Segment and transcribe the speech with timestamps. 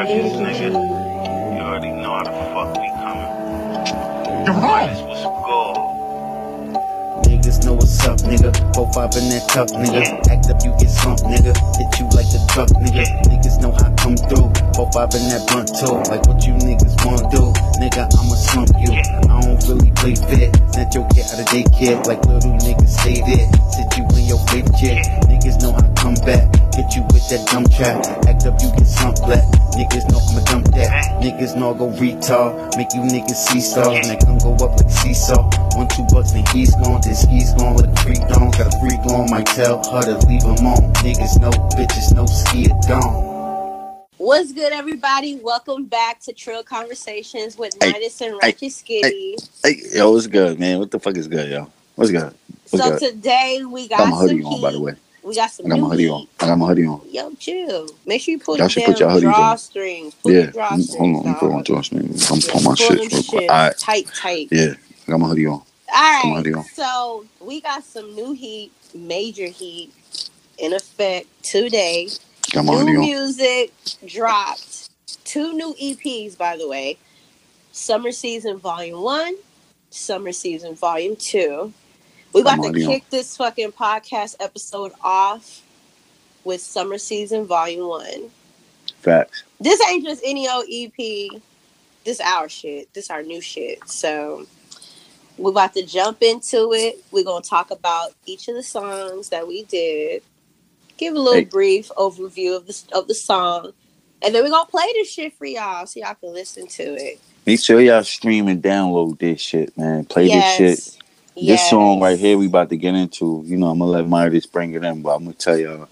[0.00, 0.72] Any nigga.
[0.72, 3.28] You already know how the fuck we coming.
[4.46, 4.88] You're wrong.
[4.88, 5.20] This was.
[7.28, 8.48] Niggas know what's up, nigga.
[8.74, 10.00] Four five in that tuck, nigga.
[10.32, 11.52] Act up, you get slumped, nigga.
[11.76, 13.04] Hit you like the truck, nigga.
[13.28, 14.48] Niggas know how I come through.
[14.72, 16.00] Four five in that blunt too.
[16.08, 18.08] Like what you niggas wanna do, nigga.
[18.08, 18.96] I'ma slump you.
[18.96, 20.48] I don't really play fair.
[20.72, 23.44] Snatch your kid out of daycare like little niggas stay there.
[23.68, 25.04] Sit you in your favorite chair.
[25.28, 26.48] Niggas know how I come back.
[26.72, 28.00] Hit you with that dumb trap.
[28.24, 29.44] Act up, you get slumped black.
[29.80, 31.22] Niggas know I'ma dump that.
[31.22, 32.76] Niggas know I go retard.
[32.76, 33.88] Make you niggas see stars.
[33.96, 35.48] And that gun go up like seesaw.
[35.74, 37.00] One, two bucks, then he's gone.
[37.02, 38.50] This he's gone with a freak on.
[38.50, 39.30] Got a freak on.
[39.30, 40.92] Might tell her to leave him on.
[41.00, 41.48] Niggas know,
[41.80, 43.24] bitches know, ski it down.
[44.18, 45.40] What's good, everybody?
[45.42, 49.64] Welcome back to Trill Conversations with Hey, Midas and hey, Ratchet Skitty.
[49.64, 50.78] Hey, yo, what's good, man?
[50.78, 51.70] What the fuck is good, yo?
[51.94, 52.34] What's good?
[52.68, 53.14] What's so good?
[53.14, 54.44] today we got got my some hoodie heat.
[54.44, 54.94] on, by the way.
[55.22, 56.10] We got some I got new my hoodie heat.
[56.10, 56.26] on.
[56.40, 57.02] I got my hoodie on.
[57.10, 57.88] Yo, chill.
[58.06, 59.56] Make sure you pull Y'all should put your hoodies on.
[59.56, 60.14] drawstrings.
[60.22, 60.46] Pull Yeah.
[60.46, 60.96] drawstrings.
[60.96, 62.30] Hold on, let me put on drawstrings.
[62.32, 63.50] I'm Yeah, pull my shit real quick.
[63.50, 63.78] All right.
[63.78, 64.48] tight, tight.
[64.50, 64.74] Yeah.
[65.06, 65.62] I got my hoodie on.
[65.94, 66.64] All hoodie on.
[66.64, 69.92] So we got some new heat, major heat
[70.58, 72.08] in effect today.
[72.52, 73.00] Got my new on.
[73.00, 73.72] music
[74.06, 74.90] dropped.
[75.24, 76.98] Two new EPs, by the way.
[77.72, 79.34] Summer Season Volume 1,
[79.90, 81.72] Summer Season Volume 2.
[82.32, 85.62] We Got about to kick this fucking podcast episode off
[86.44, 88.30] with Summer Season Volume 1.
[89.00, 89.42] Facts.
[89.60, 91.40] This ain't just any old EP.
[92.04, 92.92] This our shit.
[92.94, 93.86] This our new shit.
[93.88, 94.46] So
[95.38, 97.02] we're about to jump into it.
[97.10, 100.22] We're gonna talk about each of the songs that we did.
[100.98, 101.44] Give a little Hey.
[101.44, 103.72] brief overview of the of the song,
[104.22, 107.18] and then we're gonna play this shit for y'all so y'all can listen to it.
[107.46, 110.04] Make sure y'all stream and download this shit, man.
[110.04, 110.58] Play Yes.
[110.58, 110.99] this shit.
[111.42, 113.42] This song right here, we about to get into.
[113.46, 115.88] You know, I'm gonna let Midas bring it in, but I'm gonna tell y'all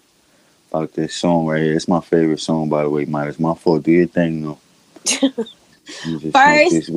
[0.70, 1.74] about this song right here.
[1.74, 3.40] It's my favorite song, by the way, Midas.
[3.40, 3.82] My fault.
[3.84, 4.58] Do your thing, though.
[6.04, 6.92] You just smoke First-.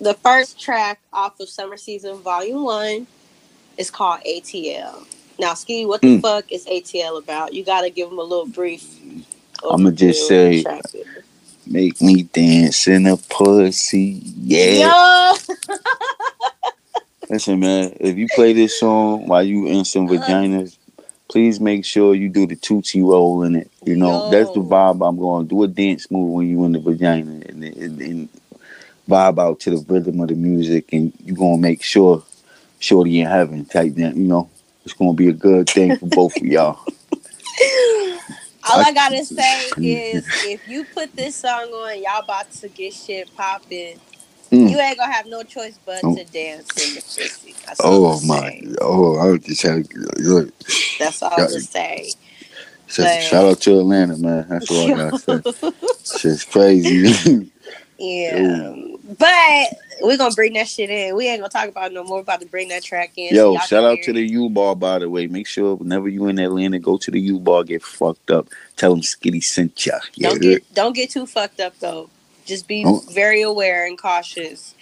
[0.00, 3.06] The first track off of Summer Season Volume One
[3.76, 5.04] is called ATL.
[5.38, 6.22] Now, Ski, what the Mm.
[6.22, 7.52] fuck is ATL about?
[7.54, 8.84] You gotta give them a little brief.
[9.68, 10.64] I'ma just say-
[11.66, 14.22] Make me dance in a pussy.
[14.38, 15.32] Yeah.
[17.30, 20.18] Listen, man, if you play this song while you in some Uh-huh.
[20.18, 20.76] vaginas,
[21.28, 23.70] please make sure you do the tootsie roll in it.
[23.84, 25.48] You know, that's the vibe I'm going.
[25.48, 28.28] To do a dance move when you in the vagina and, and, and
[29.08, 32.22] vibe out to the rhythm of the music, and you gonna make sure
[32.78, 34.16] shorty in heaven type that.
[34.16, 34.50] You know,
[34.84, 36.78] it's gonna be a good thing for both of y'all.
[38.68, 42.68] All I I- gotta say is if you put this song on, y'all about to
[42.68, 44.00] get shit popping.
[44.50, 44.70] Mm.
[44.70, 46.14] You ain't gonna have no choice but Oh.
[46.14, 47.54] to dance in the pussy.
[47.66, 48.40] That's Oh my!
[48.50, 48.76] saying.
[48.80, 49.86] Oh, I was just had
[50.18, 50.52] look.
[50.98, 52.10] That's all I'm gonna say.
[52.88, 54.46] Shout shout out to Atlanta, man.
[54.48, 56.18] That's all I gotta say.
[56.20, 57.50] Shit's crazy.
[57.98, 58.74] yeah.
[59.18, 59.66] But
[60.02, 61.16] we're gonna bring that shit in.
[61.16, 62.18] We ain't gonna talk about it no more.
[62.18, 63.34] We're about to bring that track in.
[63.34, 64.22] Yo, y'all shout out hear to the.
[64.22, 65.26] U Bar, by the way.
[65.26, 68.48] Make sure whenever you in Atlanta, go to the U Bar, get fucked up.
[68.76, 69.98] Tell them Skitty sent ya.
[70.14, 72.08] Yeah, Don't get don't get too fucked up though.
[72.46, 74.74] Just be Don't- very aware and cautious.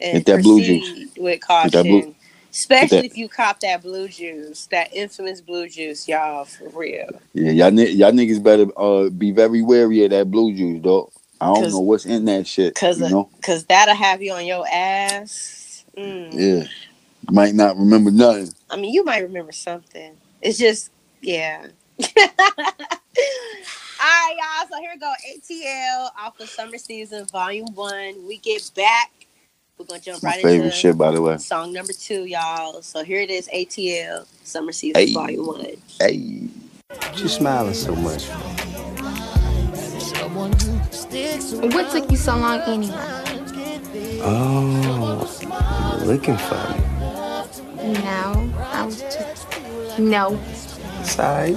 [0.00, 1.82] And Get that blue proceed with caution.
[1.82, 2.14] blue-
[2.52, 7.08] Especially if you cop that blue juice, that infamous blue juice, y'all, for real.
[7.34, 11.12] yeah y'all, y'all niggas better uh, be very wary of that blue juice, dog.
[11.40, 12.74] I don't know what's in that shit.
[12.74, 15.84] Cause, you know, cause that'll have you on your ass.
[15.96, 16.30] Mm.
[16.34, 16.66] yeah,
[17.30, 18.52] might not remember nothing.
[18.70, 20.16] I mean, you might remember something.
[20.42, 20.90] It's just,
[21.22, 21.68] yeah.
[24.02, 24.68] All right, y'all.
[24.70, 25.12] So here we go.
[25.30, 28.26] ATL off of Summer Season Volume One.
[28.26, 29.10] We get back.
[29.78, 31.36] We're gonna jump My right favorite into shit, by the way.
[31.38, 32.80] song number two, y'all.
[32.82, 33.48] So here it is.
[33.48, 35.12] ATL Summer Season Hey.
[35.12, 35.66] Volume One.
[35.98, 36.12] Hey,
[37.16, 38.24] You smiling so much.
[40.32, 42.94] What took you so long anyway?
[44.22, 47.92] Oh, you looking for me.
[48.00, 49.98] No, I was just.
[49.98, 50.38] No.
[51.00, 51.56] It's alright.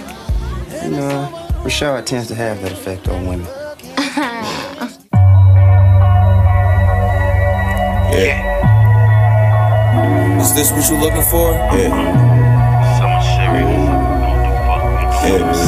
[1.63, 3.47] You know, tends to have that effect on women.
[8.13, 8.53] Yeah.
[10.39, 11.53] Is this what you're looking for?
[11.53, 13.89] Something serious.
[14.67, 15.63] What the fuck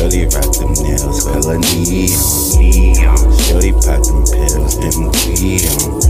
[0.00, 3.20] Shorty rock them nails, hella neon.
[3.44, 6.00] Shorty pop them pills, them weed on.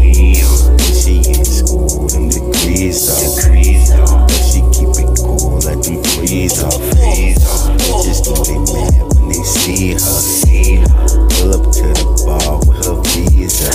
[0.94, 3.34] She in school, them degrees off.
[3.42, 6.78] But she keep it cool, let them freeze off.
[6.78, 10.22] Bitches know they mad when they see her.
[11.34, 13.74] Pull up to the bar with her visa.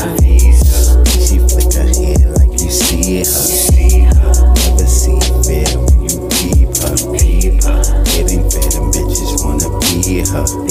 [1.20, 3.55] She flick her hair like you see her.
[10.36, 10.65] Her,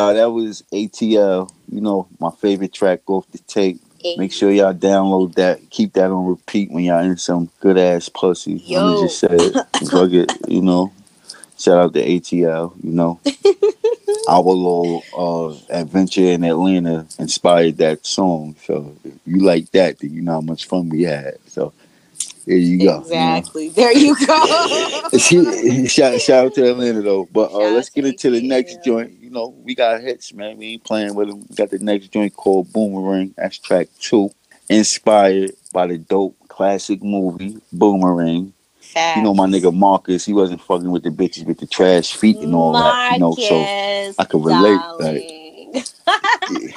[0.00, 0.14] y'all.
[0.14, 1.50] That was ATL.
[1.70, 3.80] You know, my favorite track off the tape.
[4.16, 5.68] Make sure y'all download that.
[5.68, 8.54] Keep that on repeat when y'all in some good ass pussy.
[8.54, 8.80] Yo.
[8.80, 9.52] I'ma just say it.
[9.90, 10.92] Fuck it, you know.
[11.58, 13.20] Shout out to ATL, you know.
[14.28, 18.56] Our little uh, adventure in Atlanta inspired that song.
[18.64, 21.34] So if you like that, then you know how much fun we had.
[21.46, 21.74] So
[22.46, 22.84] there you go.
[22.84, 22.98] you know.
[23.00, 23.68] Exactly.
[23.70, 25.08] There you go.
[25.18, 27.28] She- shout, shout out to Atlanta though.
[27.32, 29.12] But uh, let's get into the next joint.
[29.20, 30.56] You know, we got hits, man.
[30.56, 31.44] We ain't playing with them.
[31.48, 33.34] We got the next joint called Boomerang.
[33.36, 34.30] That's track two.
[34.68, 38.52] Inspired by the dope classic movie Boomerang.
[39.16, 42.38] You know my nigga Marcus, he wasn't fucking with the bitches with the trash feet
[42.38, 43.12] and all that.
[43.14, 43.60] You know, so
[44.18, 45.84] I can relate, darling.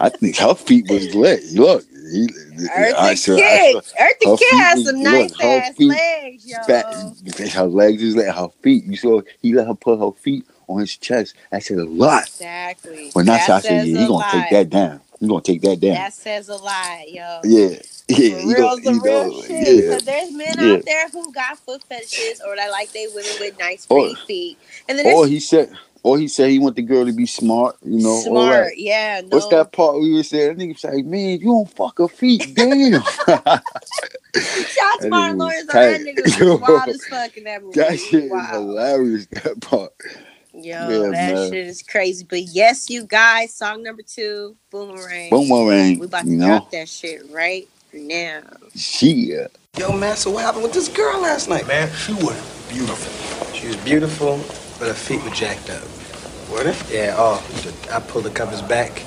[0.00, 1.42] I think her feet was lit.
[1.54, 1.84] Look,
[2.14, 2.26] he,
[2.68, 3.18] Eartha I I Kitt.
[3.18, 6.56] saw- Eartha her Kitt has some nice her ass feet legs, yo.
[6.66, 8.84] fat, her legs is like her feet.
[8.84, 11.34] You saw he let her put her feet on his chest.
[11.52, 12.22] I said a lot.
[12.26, 13.10] Exactly.
[13.12, 14.30] When that's that I said, says yeah, he gonna lot.
[14.32, 15.00] take that down.
[15.20, 15.94] He gonna take that down.
[15.94, 17.40] That says a lot, yo.
[17.44, 17.76] yeah,
[18.08, 19.84] yeah, real, gonna, you real know, shit.
[19.84, 19.98] yeah.
[20.02, 20.74] There's men Yeah.
[20.74, 24.58] out there who got foot fetishes or they like they women with nice Or- feet.
[24.88, 25.70] And then Or he said,
[26.04, 27.76] or he said he want the girl to be smart.
[27.82, 28.66] You know, smart.
[28.66, 28.78] that.
[28.78, 29.28] Yeah, no.
[29.36, 30.56] What's that part we were saying?
[30.58, 33.02] That nigga was like, man, you don't fuck her feet, damn.
[33.02, 33.64] Shots
[35.00, 36.06] That my nigga was lawyers on that tight.
[36.06, 37.80] nigga was wild as fuck in that movie.
[37.80, 38.40] that shit wow.
[38.44, 39.26] is hilarious.
[39.26, 39.92] That part.
[40.52, 41.50] Yo, Yeah, that man.
[41.50, 42.24] shit is crazy.
[42.28, 45.30] But yes, you guys, song number two, Boomerang.
[45.30, 45.98] Boomerang.
[45.98, 48.42] We about to You know, drop that shit right now.
[48.76, 49.56] shit.
[49.78, 51.66] Yo, man, so what happened with this girl last night?
[51.66, 52.36] Man, she was
[52.68, 53.52] beautiful.
[53.54, 54.36] She was beautiful,
[54.78, 55.82] but her feet were jacked up.
[56.62, 56.96] They?
[56.96, 57.44] Yeah, oh,
[57.92, 59.02] I pulled the covers back.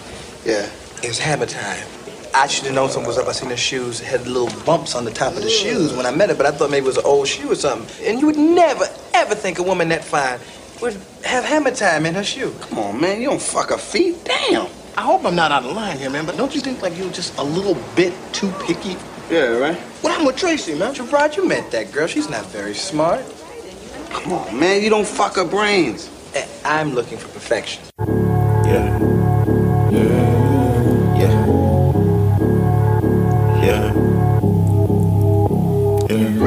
[0.45, 0.69] Yeah.
[1.03, 1.85] It was hammer time.
[2.33, 3.27] I should have known something was up.
[3.27, 6.11] I seen her shoes had little bumps on the top of the shoes when I
[6.11, 8.05] met her, but I thought maybe it was an old shoe or something.
[8.05, 10.39] And you would never, ever think a woman that fine
[10.81, 12.53] would have hammer time in her shoe.
[12.61, 13.21] Come on, man.
[13.21, 14.23] You don't fuck her feet.
[14.25, 14.67] Damn.
[14.97, 17.11] I hope I'm not out of line here, man, but don't you think like you're
[17.11, 18.97] just a little bit too picky?
[19.29, 19.77] Yeah, right?
[20.01, 20.93] What happened with Tracy, man?
[20.93, 22.07] Gerard, you met that girl.
[22.07, 23.23] She's not very smart.
[24.09, 24.81] Come on, man.
[24.81, 26.09] You don't fuck her brains.
[26.65, 27.83] I'm looking for perfection.
[28.65, 28.99] Yeah.
[29.91, 30.01] Yeah.
[31.17, 31.33] Yeah.
[33.63, 33.93] Yeah.
[36.09, 36.37] yeah.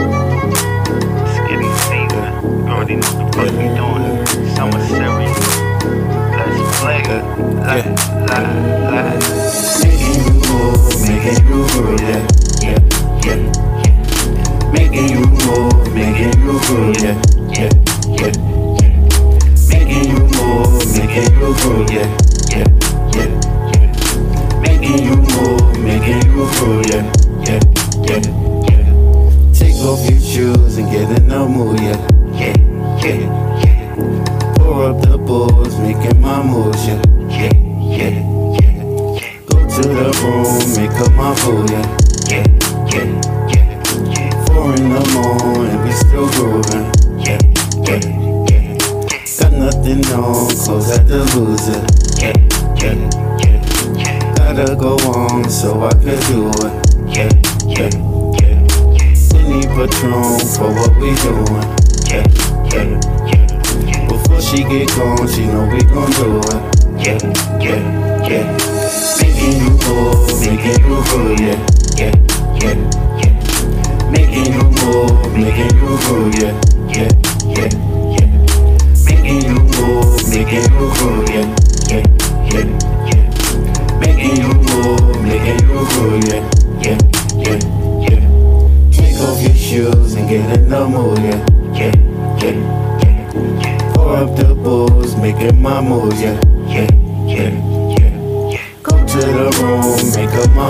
[1.23, 2.69] It's getting.
[2.69, 4.27] Already know the fuck we doing.
[4.55, 5.41] Summer series.
[6.37, 7.01] Let's play.
[7.03, 7.91] Yeah.
[9.83, 12.30] Making you move, making you move, yeah.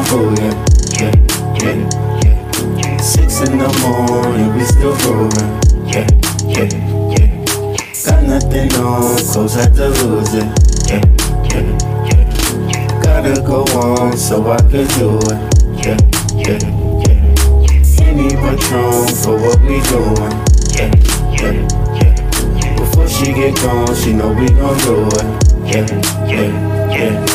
[0.01, 1.13] Make up yeah,
[1.61, 1.75] yeah,
[2.23, 2.97] yeah, yeah.
[2.99, 6.07] Six in the morning, we still grooving, yeah,
[6.47, 6.69] yeah,
[7.11, 7.29] yeah.
[8.05, 10.47] Got nothing on, clothes at the loser,
[10.89, 11.05] yeah,
[11.51, 11.65] yeah,
[12.07, 13.03] yeah.
[13.03, 15.41] Gotta go on so I could do it,
[15.85, 15.97] yeah,
[16.35, 16.59] yeah,
[17.05, 18.07] yeah.
[18.07, 20.33] Any patron for what we doing,
[20.77, 20.91] yeah,
[21.31, 21.53] yeah,
[21.95, 22.15] yeah.
[22.57, 22.77] Yeah.
[22.77, 25.25] Before she get gone, she know we gon' do it,
[25.65, 25.87] yeah,
[26.27, 27.30] yeah, yeah.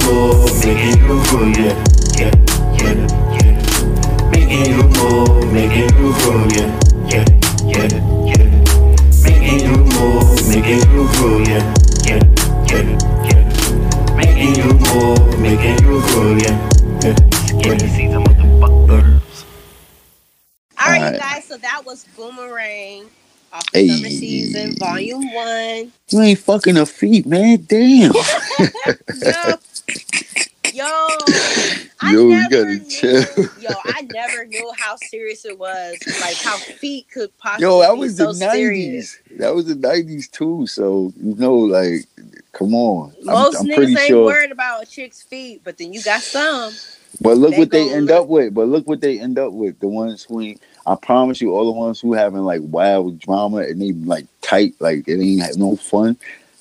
[0.00, 1.74] Making you move, making you groove, yeah,
[2.18, 2.34] yeah,
[2.78, 2.94] yeah,
[3.36, 4.30] yeah.
[4.30, 6.14] Making you move, making you
[6.56, 7.24] yeah, yeah,
[7.66, 7.88] yeah,
[8.26, 8.64] yeah.
[9.24, 11.08] Making you move, making you
[11.48, 11.74] yeah,
[12.06, 12.20] yeah,
[12.68, 14.16] yeah, yeah.
[14.16, 16.00] Making you move, making you
[16.38, 16.58] yeah,
[17.02, 17.16] yeah,
[17.58, 19.20] yeah.
[20.78, 21.44] All right, you guys.
[21.44, 23.06] So that was Boomerang
[23.52, 23.88] off Hey.
[23.88, 25.92] summer season, volume one.
[26.10, 27.64] You ain't fucking a feet, man.
[27.68, 28.12] Damn.
[29.12, 29.58] Yo,
[30.80, 31.08] yo,
[32.02, 33.24] I Yo, you never gotta knew, chill.
[33.60, 35.96] Yo, I never knew how serious it was.
[36.20, 39.18] Like how feet could possibly Yo, that be was so the nineties.
[39.18, 39.18] serious.
[39.38, 40.66] That was the nineties too.
[40.66, 42.06] So you know, like,
[42.52, 43.10] come on.
[43.18, 44.24] I'm- Most I'm, niggas ain't sure.
[44.24, 46.72] worried about a chick's feet, but then you got some.
[47.20, 48.54] But look They what they end look- up with.
[48.54, 49.78] But look what they end up with.
[49.80, 53.58] The ones who ain't, I promise you, all the ones who having like wild drama
[53.58, 56.16] and they like tight, like it ain't have no fun.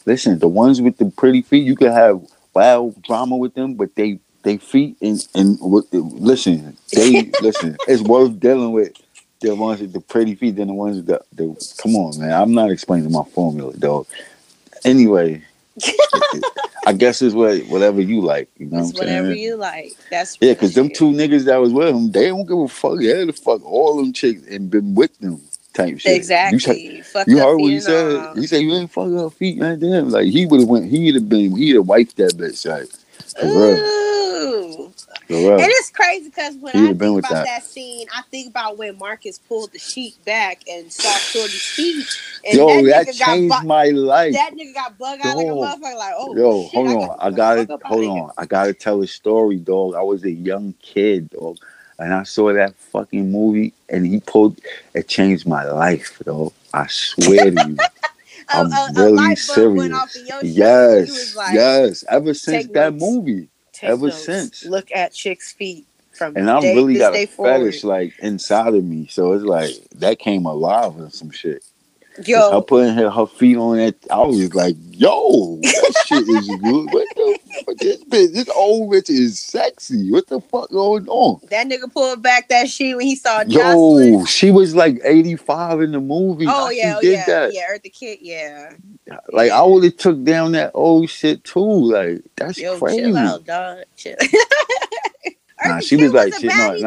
[0.05, 2.19] Listen, the ones with the pretty feet, you can have
[2.59, 7.77] wild drama with them, but they they feet and and listen, they listen.
[7.87, 8.93] It's worth dealing with
[9.41, 12.33] the ones with the pretty feet than the ones with the, the come on, man.
[12.33, 14.07] I'm not explaining my formula, dog.
[14.85, 15.43] Anyway,
[16.85, 18.49] I guess it's what whatever you like.
[18.57, 19.17] You know It's what I'm saying?
[19.17, 19.93] whatever you like.
[20.11, 22.99] That's Yeah, because them two niggas that was with him, they don't give a fuck.
[22.99, 25.41] They had to fuck all them chicks and been with them
[25.73, 26.27] type shit.
[26.45, 27.01] You, exactly.
[27.03, 28.27] Fuck you up heard what he said?
[28.35, 29.79] He said you ain't fucking her feet, man.
[29.79, 30.89] Damn, like he would have went.
[30.91, 31.55] He'd have been.
[31.55, 32.65] He'd have wiped that bitch.
[32.67, 32.89] Like
[33.39, 34.93] for Ooh.
[35.27, 35.57] for.
[35.57, 37.45] And it's crazy because when He I think been with about that.
[37.45, 37.63] that.
[37.63, 42.07] scene, I think about when Marcus pulled the sheet back and saw Shorty's feet.
[42.45, 44.33] And Yo, that, that, nigga got changed bu- my life.
[44.33, 45.97] that nigga got bug out like a motherfucker.
[45.97, 46.95] Like, oh, Yo, shit, hold I on.
[46.95, 48.31] got I gotta hold on.
[48.37, 49.95] I gotta tell a story, dog.
[49.95, 51.57] I was a young kid, dog,
[51.99, 54.59] and I saw that fucking movie, and he pulled.
[54.93, 56.53] It changed my life, dog.
[56.73, 57.77] I swear to you.
[58.49, 59.77] I'm a, really a serious.
[59.77, 60.43] went off in your.
[60.43, 62.03] Yes, like, yes.
[62.09, 63.03] Ever since that notes.
[63.03, 64.25] movie, take ever notes.
[64.25, 64.65] since.
[64.65, 65.85] Look at chicks' feet
[66.19, 67.65] from and I day, really got a forward.
[67.65, 69.07] fetish like inside of me.
[69.07, 71.63] So it's like that came alive or some shit.
[72.25, 76.85] Yo, putting her, her feet on that, I was like, "Yo, that shit is good."
[76.91, 77.77] What the fuck?
[77.77, 80.11] This bitch, this old bitch is sexy.
[80.11, 81.39] What the fuck going on?
[81.49, 84.25] that nigga pulled back that sheet when he saw Yo, Jocelyn.
[84.25, 86.45] she was like eighty five in the movie.
[86.49, 87.53] Oh yeah, oh, yeah, that.
[87.53, 87.61] yeah.
[87.71, 88.73] Eartha Kitt, yeah.
[89.31, 91.59] Like I would have took down that old shit too.
[91.61, 92.99] Like that's Yo, crazy.
[93.03, 93.77] chill out, dog.
[93.95, 94.15] Chill.
[95.65, 96.81] Nah, she Kitt was like- she- no, baddie,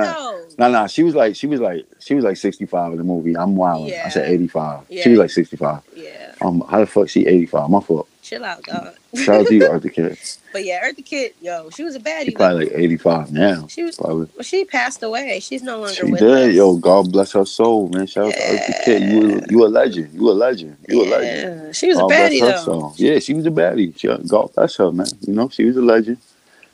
[0.62, 0.68] no.
[0.68, 0.72] though.
[0.72, 3.04] No, no, she was like, she was like, she was like sixty five in the
[3.04, 3.36] movie.
[3.36, 3.90] I'm wild.
[3.92, 4.84] I said eighty five.
[4.88, 5.02] Yeah.
[5.04, 5.82] She was like sixty five.
[5.94, 7.68] Yeah, Um, how the fuck she eighty five?
[7.70, 8.08] My fault.
[8.22, 8.94] chill out, dog.
[9.14, 10.38] Shout out to you, Eartha Kitt.
[10.52, 12.26] But yeah, Eartha Kitt, yo, she was a baddie.
[12.26, 13.66] She probably like eighty five now.
[13.68, 13.96] She was.
[13.96, 14.28] Probably.
[14.36, 15.40] Well, she passed away.
[15.40, 16.50] She's no longer She with did.
[16.50, 16.54] us.
[16.54, 18.06] Yo, God bless her soul, man.
[18.06, 19.02] Shout out to Eartha Kitt.
[19.02, 20.12] You, a- you a legend.
[20.12, 20.76] You a legend.
[20.88, 21.62] You a legend.
[21.66, 22.56] Yeah, she was a God bless baddie her though.
[22.64, 22.92] soul.
[22.96, 23.96] Yeah, she was a baddie.
[23.98, 25.06] She, God bless her, man.
[25.22, 26.18] You know, she was a legend.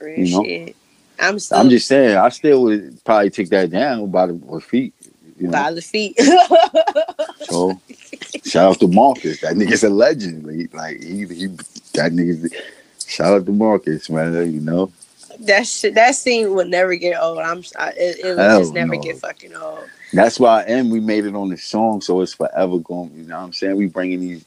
[0.00, 0.32] Real You
[0.66, 0.72] know?
[1.18, 4.94] I'm still I'm just saying, I still would probably take that down by the feet.
[5.38, 6.18] You know, by the feet.
[7.40, 7.80] so
[8.44, 9.40] shout out to Marcus.
[9.40, 10.44] That nigga's a legend.
[10.44, 11.46] Like, like he, he,
[11.94, 12.52] that nigga's.
[13.06, 14.52] Shout out to Marcus, man.
[14.52, 14.92] You know,
[15.40, 17.38] that shit, that scene will never get old.
[17.38, 17.62] I'm.
[17.78, 19.88] I, it, it will just never get fucking old.
[20.12, 23.12] that's why, and we made it on the song, so it's forever going.
[23.14, 23.76] You know what I'm saying?
[23.76, 24.44] We bringing these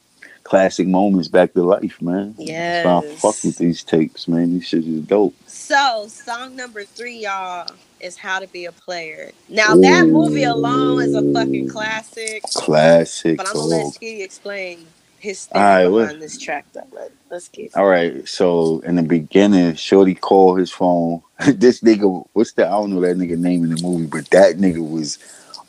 [0.52, 2.34] classic moments back to life, man.
[2.36, 2.84] Yes.
[2.84, 4.52] So I fuck with these tapes, man.
[4.52, 5.34] These shit is dope.
[5.46, 9.32] So, song number three, y'all, is How to Be a Player.
[9.48, 12.42] Now, that movie alone is a fucking classic.
[12.52, 13.38] Classic.
[13.38, 13.94] But I'm gonna let.
[13.94, 14.84] Skitty explain
[15.20, 16.86] his thing right, behind this track, though.
[16.92, 21.22] Let, let's get All right, so in the beginning, Shorty called his phone.
[21.46, 24.58] this nigga, what's the I don't know that nigga name in the movie, but that
[24.58, 25.16] nigga was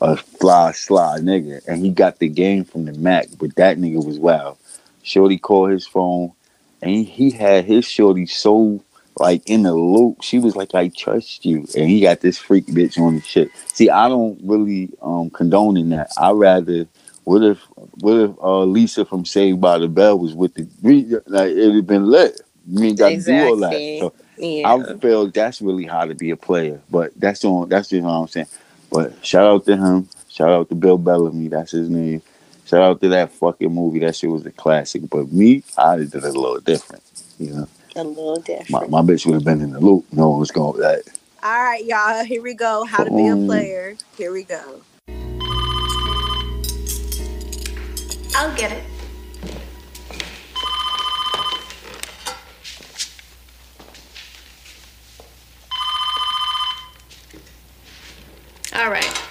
[0.02, 3.28] a fly sly nigga, and he got the game from the Mac.
[3.38, 4.58] But that nigga was wild.
[5.04, 6.32] Shorty called his phone,
[6.82, 8.82] and he, he had his shorty so
[9.18, 10.22] like in the loop.
[10.22, 13.50] She was like, "I trust you," and he got this freak bitch on the shit.
[13.68, 16.10] See, I don't really um condone in that.
[16.18, 16.88] I rather.
[17.24, 17.58] What if
[18.00, 20.68] what if uh, Lisa from Saved by the Bell was with the
[21.28, 22.40] like it'd have been lit.
[22.68, 23.72] You ain't got to do all that.
[24.00, 24.84] So Yeah.
[24.88, 26.82] I feel that's really how to be a player.
[26.90, 28.48] But that's on that's just what I'm saying.
[28.90, 30.08] But shout out to him.
[30.28, 31.48] Shout out to Bill Bellamy.
[31.48, 32.22] That's his name.
[32.64, 33.98] Shout out to that fucking movie.
[34.00, 35.02] That shit was a classic.
[35.10, 37.02] But me, I did it a little different.
[37.38, 38.90] You know, a little different.
[38.90, 40.06] my, my bitch would have been in the loop.
[40.12, 41.02] No one was going with that.
[41.42, 42.24] All right, y'all.
[42.24, 42.84] Here we go.
[42.86, 43.96] How to be a player.
[44.16, 44.80] Here we go.
[48.36, 48.82] I'll get it.
[58.74, 59.22] All right.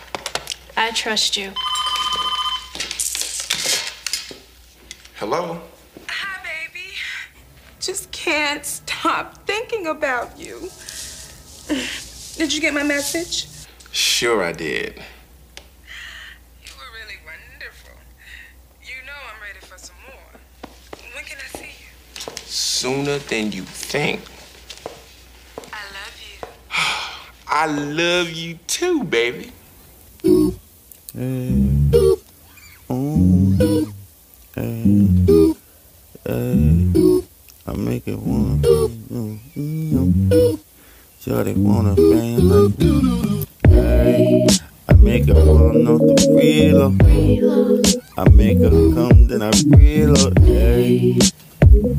[0.77, 1.51] I trust you.
[5.23, 5.57] Hello?
[6.09, 6.89] Hi, baby.
[7.79, 10.69] Just can't stop thinking about you.
[12.35, 13.47] Did you get my message?
[13.93, 15.01] Sure, I did.
[16.61, 17.95] You were really wonderful.
[18.83, 20.41] You know I'm ready for some more.
[21.15, 22.35] When can I see you?
[22.43, 24.19] Sooner than you think.
[25.71, 26.47] I love you.
[27.47, 29.53] I love you too, baby.
[34.55, 34.61] Uh,
[36.29, 36.33] uh,
[37.65, 40.59] I make it wanna mm, mm, mm,
[41.19, 42.79] Shorty wanna bang like
[43.71, 44.45] hey.
[44.87, 47.01] I make her run off the reload.
[48.15, 50.37] I make her come, then I reload.
[50.37, 51.17] Hey.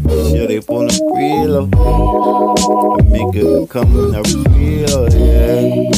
[0.07, 1.75] Shorty wanna reload.
[1.75, 4.21] I make her come and I
[4.57, 5.13] reload.
[5.13, 5.91] Hey.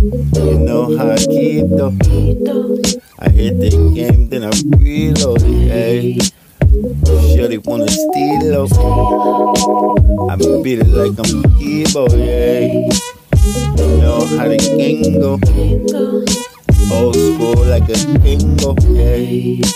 [0.00, 1.92] You know how I keep though.
[3.18, 5.42] I hit the game, then I reload.
[5.44, 6.16] it, Hey.
[7.46, 8.72] they wanna steal up.
[10.30, 12.72] I beat it like I'm Debo, yeah.
[13.76, 15.36] You know how the gang go.
[16.96, 19.68] Old school like a bingo, yeah.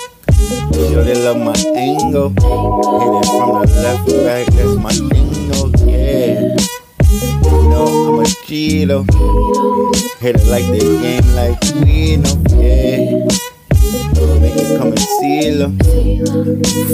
[0.72, 2.30] Shorty love my angle.
[2.30, 6.56] Hit it from the left, right, that's my angle, yeah.
[7.14, 9.04] You know I'm a cheater.
[10.18, 13.28] Hit it like the game, like we know, yeah.
[14.40, 15.70] Make it come and seal.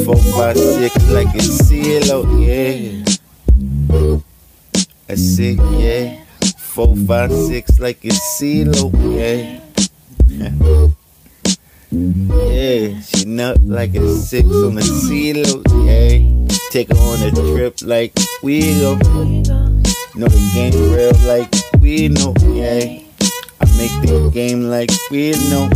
[0.05, 3.05] Four, five, six, like a seal, yeah.
[5.09, 6.25] A six, yeah.
[6.59, 9.61] Four, five, six, like a seal, yeah.
[11.93, 16.47] Yeah, she nut like a six on the seal, yeah.
[16.71, 18.13] Take her on a trip like
[18.45, 19.40] we go.
[20.17, 22.99] Know the game real like we know, yeah.
[23.61, 25.71] I make the game like we know.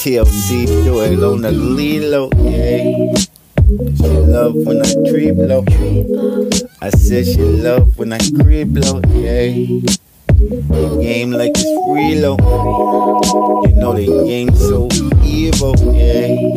[0.00, 3.14] TLC do it on the Lilo, yeah.
[3.96, 5.64] She love when I creep low.
[6.80, 9.50] I said she love when I creep low, yeah.
[10.28, 12.40] The game like it's reload.
[12.40, 14.88] You know the game so
[15.24, 16.56] evil, yeah.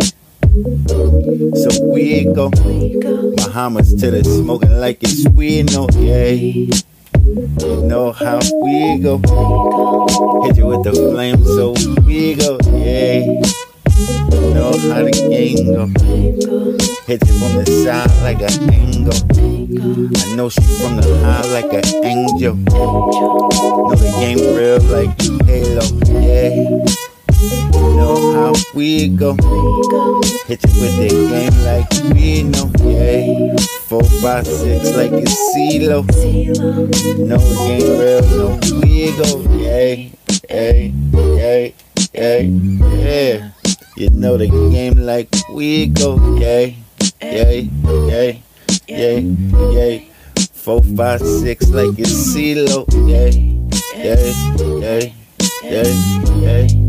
[0.58, 2.50] So we go.
[2.50, 6.34] Bahamas to the smoking like it's we know, yeah.
[7.86, 9.18] Know how we go.
[10.48, 11.76] Hit you with the flame, so
[12.08, 13.26] we go, yeah.
[14.56, 15.86] Know how the game go.
[17.06, 19.14] Hit you from the side like an angle.
[20.18, 22.56] I know she from the high like an angel.
[22.56, 25.86] Know the game real like Halo,
[26.20, 27.07] yeah.
[27.38, 29.34] Know how we go.
[30.48, 33.56] Hit you with the game like we know, yeah.
[33.86, 36.02] Four, five, six like it's CeeLo.
[37.30, 40.10] No game real, no we go, yeah.
[40.50, 41.74] Hey, hey,
[42.12, 43.52] hey, yeah.
[43.96, 46.74] You know the game like we go, yeah.
[47.22, 47.52] Yeah,
[48.10, 48.34] yeah,
[48.88, 49.20] yeah,
[49.70, 50.00] yeah.
[50.54, 53.30] Four, five, six like it's CeeLo, yeah.
[53.96, 54.16] Yeah,
[54.82, 55.14] yeah,
[55.64, 56.87] yeah, yeah.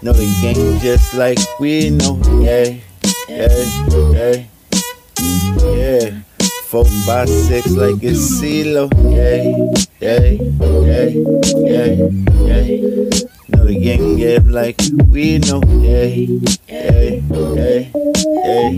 [0.00, 2.78] Know the game just like we know, yeah,
[3.28, 3.50] yeah,
[4.14, 4.44] yeah,
[5.74, 6.22] yeah.
[6.66, 9.42] Four by six like it's CeeLo, yeah,
[9.98, 10.38] yeah,
[10.86, 11.08] yeah,
[11.66, 12.06] yeah,
[12.46, 13.37] yeah.
[13.48, 15.62] Know the game get like we know.
[15.80, 17.88] Yeah, yeah, yeah,
[18.44, 18.70] yeah.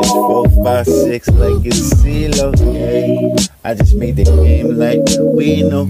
[0.00, 2.56] It's four, five, six like it's CeeLo.
[2.56, 5.04] Yeah, I just made the game like
[5.36, 5.84] we know.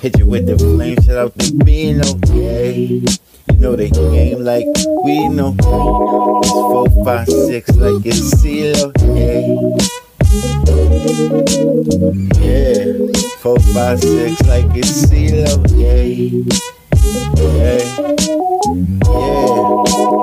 [0.00, 2.04] Hit you with the flame, shout out to Bino.
[2.34, 4.66] Yeah, you know the game like
[5.04, 5.54] we know.
[5.58, 8.90] It's four, five, six like it's CeeLo.
[9.14, 10.05] Yeah.
[12.40, 12.92] Yeah,
[13.38, 15.64] four, five, six, like it's CeeLo.
[15.72, 16.02] Yeah,
[17.36, 17.80] yeah, yeah.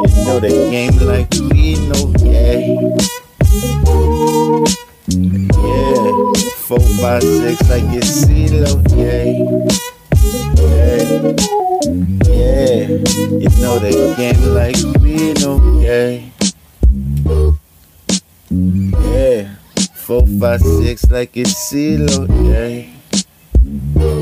[0.05, 2.13] You know the game like we know.
[2.21, 2.57] Yeah,
[5.57, 6.11] yeah.
[6.67, 8.71] Four, five, six, like it's CeeLo.
[8.93, 9.25] Yeah,
[10.61, 11.01] yeah,
[12.29, 12.77] yeah.
[13.39, 15.55] You know the game like we know.
[15.79, 16.09] Yeah,
[19.11, 19.62] yeah.
[20.03, 22.91] Four, five, six, like it's CeeLo, yeah.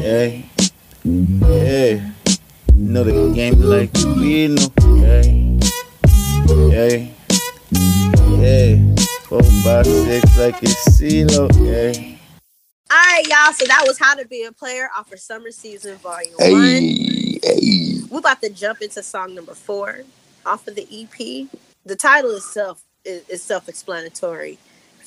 [0.04, 0.42] Yeah.
[1.04, 2.12] Yeah.
[2.76, 5.24] Know the game like we know, yeah.
[6.70, 7.08] Yeah.
[8.38, 8.96] Yeah.
[9.24, 12.18] Four, five, six, like it's CeeLo, yeah.
[12.92, 13.52] All right, y'all.
[13.52, 16.48] So that was How to Be a Player off of Summer Season Volume One.
[16.48, 18.02] Hey, hey.
[18.08, 20.02] We're about to jump into song number four
[20.46, 21.48] off of the EP.
[21.88, 24.60] The title itself is, is self-explanatory.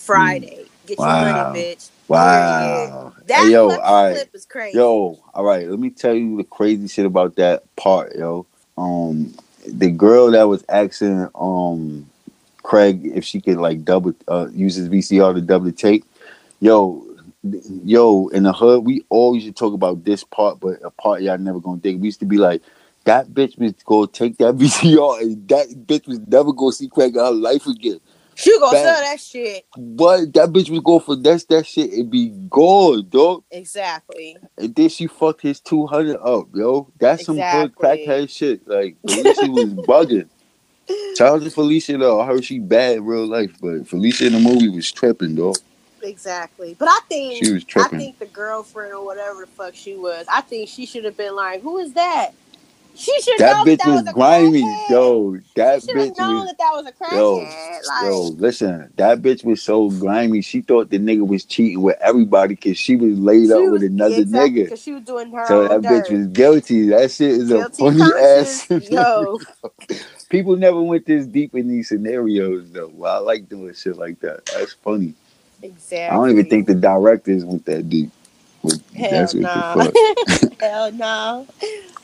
[0.07, 1.91] Friday, get your money, bitch.
[2.09, 3.15] Wow.
[3.29, 4.13] That Hey, yo, all right.
[4.13, 4.77] clip is crazy.
[4.79, 5.69] Yo, all right.
[5.69, 8.47] Let me tell you the crazy shit about that part, yo.
[8.79, 9.35] Um,
[9.67, 12.11] the girl that was asking um
[12.63, 16.05] Craig if she could like double uh use his VCR to double tape.
[16.61, 17.05] Yo,
[17.85, 21.23] yo, in the hood, we always used to talk about this part, but a part
[21.23, 22.01] y'all never gonna dig.
[22.01, 22.63] We used to be like,
[23.05, 27.17] that bitch was go take that VCR and that bitch was never gonna see Craig
[27.17, 28.01] in her life again.
[28.37, 29.67] She gonna sell that shit.
[29.77, 31.93] But that bitch was go for that's that shit.
[31.93, 33.45] It be gold, dog.
[33.51, 34.37] Exactly.
[34.59, 36.91] And then she fucked his 200 up, yo.
[36.99, 38.07] That's some hood Exactly.
[38.07, 38.67] crackhead shit.
[38.69, 40.29] Like, Felicia was bugging.
[41.17, 42.21] Shout out to Felicia, though.
[42.21, 45.57] I heard she bad in real life, but Felicia in the movie was tripping, dog.
[46.03, 46.77] Exactly.
[46.79, 47.97] But I think She was tripping.
[47.97, 51.17] I think the girlfriend or whatever the fuck she was, I think she should have
[51.17, 52.33] been like, Who is that?
[52.97, 54.91] She should That bitch that was was a grimy, crackhead.
[54.91, 55.37] yo.
[55.57, 56.47] That bitch known was.
[56.47, 60.43] that that was a Yo, like, yo, listen, that bitch was so grimy.
[60.43, 63.83] She thought the nigga was cheating with everybody because she was laid she up was,
[63.83, 64.83] with another exactly, nigga.
[64.83, 66.89] She was doing her So that bitch was guilty.
[66.89, 68.71] That shit is a Guilty funny ass.
[68.71, 69.41] yo.
[70.31, 72.91] People never went this deep in these scenarios though.
[72.95, 74.47] Well, I like doing shit like that.
[74.47, 75.15] That's funny.
[75.63, 76.09] Exactly.
[76.09, 78.11] I don't even think the directors went that deep.
[78.95, 79.93] Hell that's no.
[80.61, 81.47] Hell no.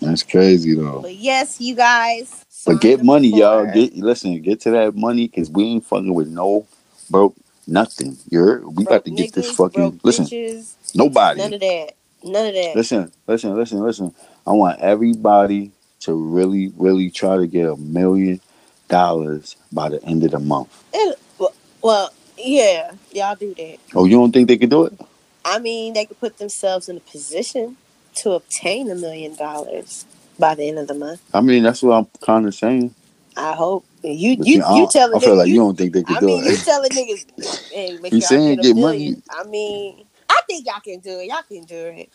[0.00, 1.00] That's crazy though.
[1.02, 2.44] But yes, you guys.
[2.66, 3.66] But get money, y'all.
[3.66, 4.40] Get listen.
[4.42, 6.66] Get to that money because we ain't fucking with no
[7.10, 7.34] broke
[7.66, 8.16] nothing.
[8.28, 10.26] You're we got Broke to get this fucking listen.
[10.26, 11.40] bitches, Nobody.
[11.40, 11.92] None of that.
[12.22, 12.76] None of that.
[12.76, 14.14] Listen, listen, listen, listen.
[14.46, 18.40] I want everybody to really, really try to get a million
[18.88, 20.84] dollars by the end of the month.
[20.92, 23.78] It- well, well, yeah, y'all do that.
[23.94, 25.00] Oh, you don't think they could do it?
[25.44, 27.76] I mean, they could put themselves in a position
[28.16, 30.04] to obtain a million dollars
[30.38, 31.20] by the end of the month.
[31.32, 32.94] I mean, that's what I'm kind of saying.
[33.36, 35.92] I hope you But you you don't- telling I feel niggas- like you don't think
[35.94, 36.50] they could I do mean, it.
[36.50, 39.16] you telling niggas, hey, You saying I get get money.
[39.30, 41.26] I mean, I think y'all can do it.
[41.26, 42.08] Y'all can do it.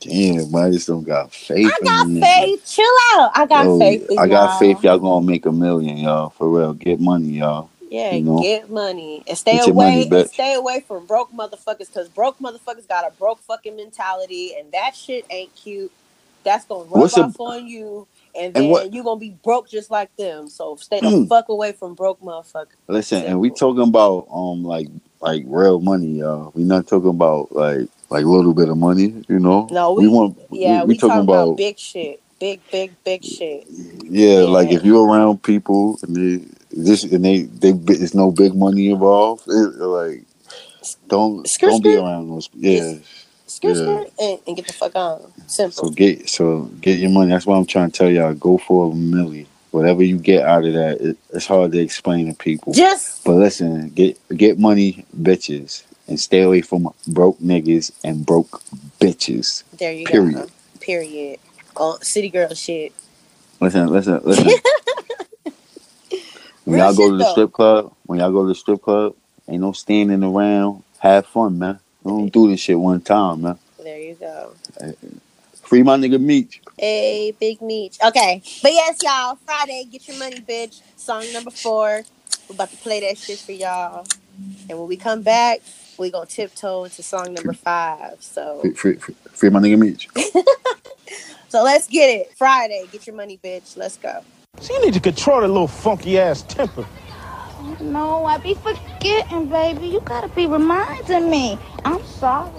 [0.00, 1.66] Damn, I just don't got faith.
[1.66, 2.66] I got faith.
[2.70, 3.32] Chill out.
[3.34, 4.06] I got Yo, faith.
[4.18, 4.58] I got y'all.
[4.58, 6.30] faith y'all gonna make a million, y'all.
[6.30, 6.74] For real.
[6.74, 7.69] Get money, y'all.
[7.90, 8.40] Yeah, you know?
[8.40, 12.86] get money and stay Get away and stay away from broke motherfuckers because broke motherfuckers
[12.88, 15.90] got a broke fucking mentality and that shit ain't cute.
[16.44, 19.36] That's gonna rub What's a- off on you and And then what- you gonna be
[19.42, 20.48] broke just like them.
[20.48, 21.28] So stay the Mm.
[21.28, 22.68] fuck away from broke motherfuckers.
[22.86, 24.88] Listen, and we talking about um like
[25.20, 26.52] like real money, y'all.
[26.54, 29.66] We not talking about like like little bit of money, you know.
[29.70, 33.66] No, we, want yeah, we, we, talking about, big shit, big, big, big shit.
[34.04, 38.54] yeah, like if you're around people and they this and they they there's no big
[38.54, 40.22] money involved, it, like
[41.08, 42.48] don't Skirt, don't be around those.
[42.54, 42.94] Yeah,
[43.46, 43.74] Skirt, Yeah.
[43.74, 45.32] skirt, and, and get the fuck on.
[45.46, 45.84] Simple.
[45.84, 47.30] so get so get your money.
[47.30, 48.34] That's why I'm trying to tell y'all.
[48.34, 49.46] Go for a milli.
[49.72, 52.72] Whatever you get out of that, it, it's hard to explain to people.
[52.72, 58.62] Just But listen, get get money, bitches, and stay away from broke niggas and broke
[59.00, 59.62] bitches.
[59.78, 60.34] there you Period.
[60.34, 60.46] go.
[60.80, 61.38] Period.
[61.76, 62.92] Oh, city girl shit.
[63.60, 64.46] Listen, listen, listen.
[66.70, 67.32] when Real y'all go to the though.
[67.32, 69.14] strip club, when y'all go to the strip club,
[69.48, 70.82] ain't no standing around.
[71.00, 71.80] Have fun, man.
[72.04, 73.58] Don't do this shit one time, man.
[73.82, 74.54] There you go.
[75.62, 76.60] Free my nigga Meech.
[76.78, 77.98] Hey, Big Meech.
[78.04, 78.42] Okay.
[78.62, 80.80] But yes, y'all, Friday, get your money, bitch.
[80.96, 82.02] Song number four.
[82.48, 84.06] We're about to play that shit for y'all.
[84.68, 85.60] And when we come back,
[85.98, 88.18] we gonna tiptoe into song number five.
[88.20, 90.08] So Free, free, free, free my nigga Meech.
[91.50, 92.32] So let's get it.
[92.36, 93.76] Friday, get your money, bitch.
[93.76, 94.22] Let's go.
[94.58, 96.86] So you need to control that little funky ass temper.
[97.80, 99.86] No, I be forgetting, baby.
[99.86, 101.58] You gotta be reminding me.
[101.84, 102.50] I'm sorry.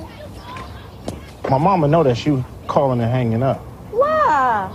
[1.50, 3.58] My mama know that you calling and hanging up.
[3.92, 4.72] Why?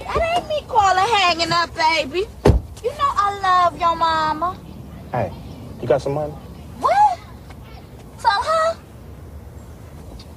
[0.00, 2.28] That ain't me calling hanging up, baby.
[2.84, 4.56] You know I love your mama.
[5.10, 5.32] Hey,
[5.80, 6.32] you got some money?
[6.78, 7.18] What?
[8.18, 8.76] Some, huh?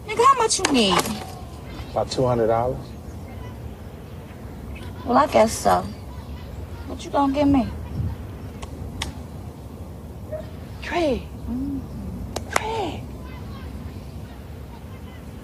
[0.08, 1.22] Nigga, how much you need?
[1.92, 2.80] About two hundred dollars.
[5.06, 5.82] Well, I guess so.
[6.88, 7.68] What you gonna give me?
[10.86, 11.24] Craig.
[12.52, 13.02] Craig.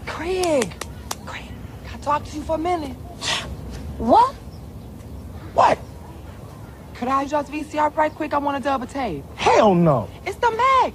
[0.05, 0.73] Craig.
[1.25, 1.51] Craig.
[1.85, 2.95] Can I talk to you for a minute?
[3.97, 4.33] What?
[5.53, 5.77] What?
[6.93, 8.33] Could I use your VCR right quick?
[8.33, 9.25] I want a double tape.
[9.35, 10.09] Hell no.
[10.25, 10.93] It's the Mac.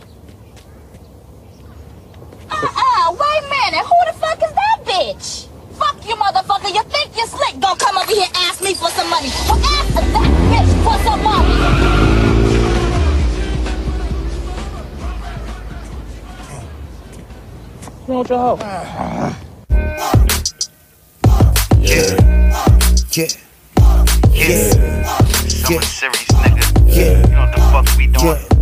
[2.51, 3.85] Uh-uh, wait a minute.
[3.85, 5.49] Who the fuck is that bitch?
[5.79, 6.73] Fuck you, motherfucker.
[6.75, 7.61] You think you're slick?
[7.61, 9.31] Gonna come over here and ask me for some money.
[9.49, 10.05] Well, ask that
[10.51, 11.55] bitch for some money.
[18.07, 18.61] You want your help?
[21.81, 22.17] Yeah.
[23.13, 23.29] Yeah.
[24.33, 25.05] Yeah.
[25.49, 26.65] Something serious, nigga.
[26.87, 27.27] Yeah.
[27.27, 28.54] You know what the fuck we doing?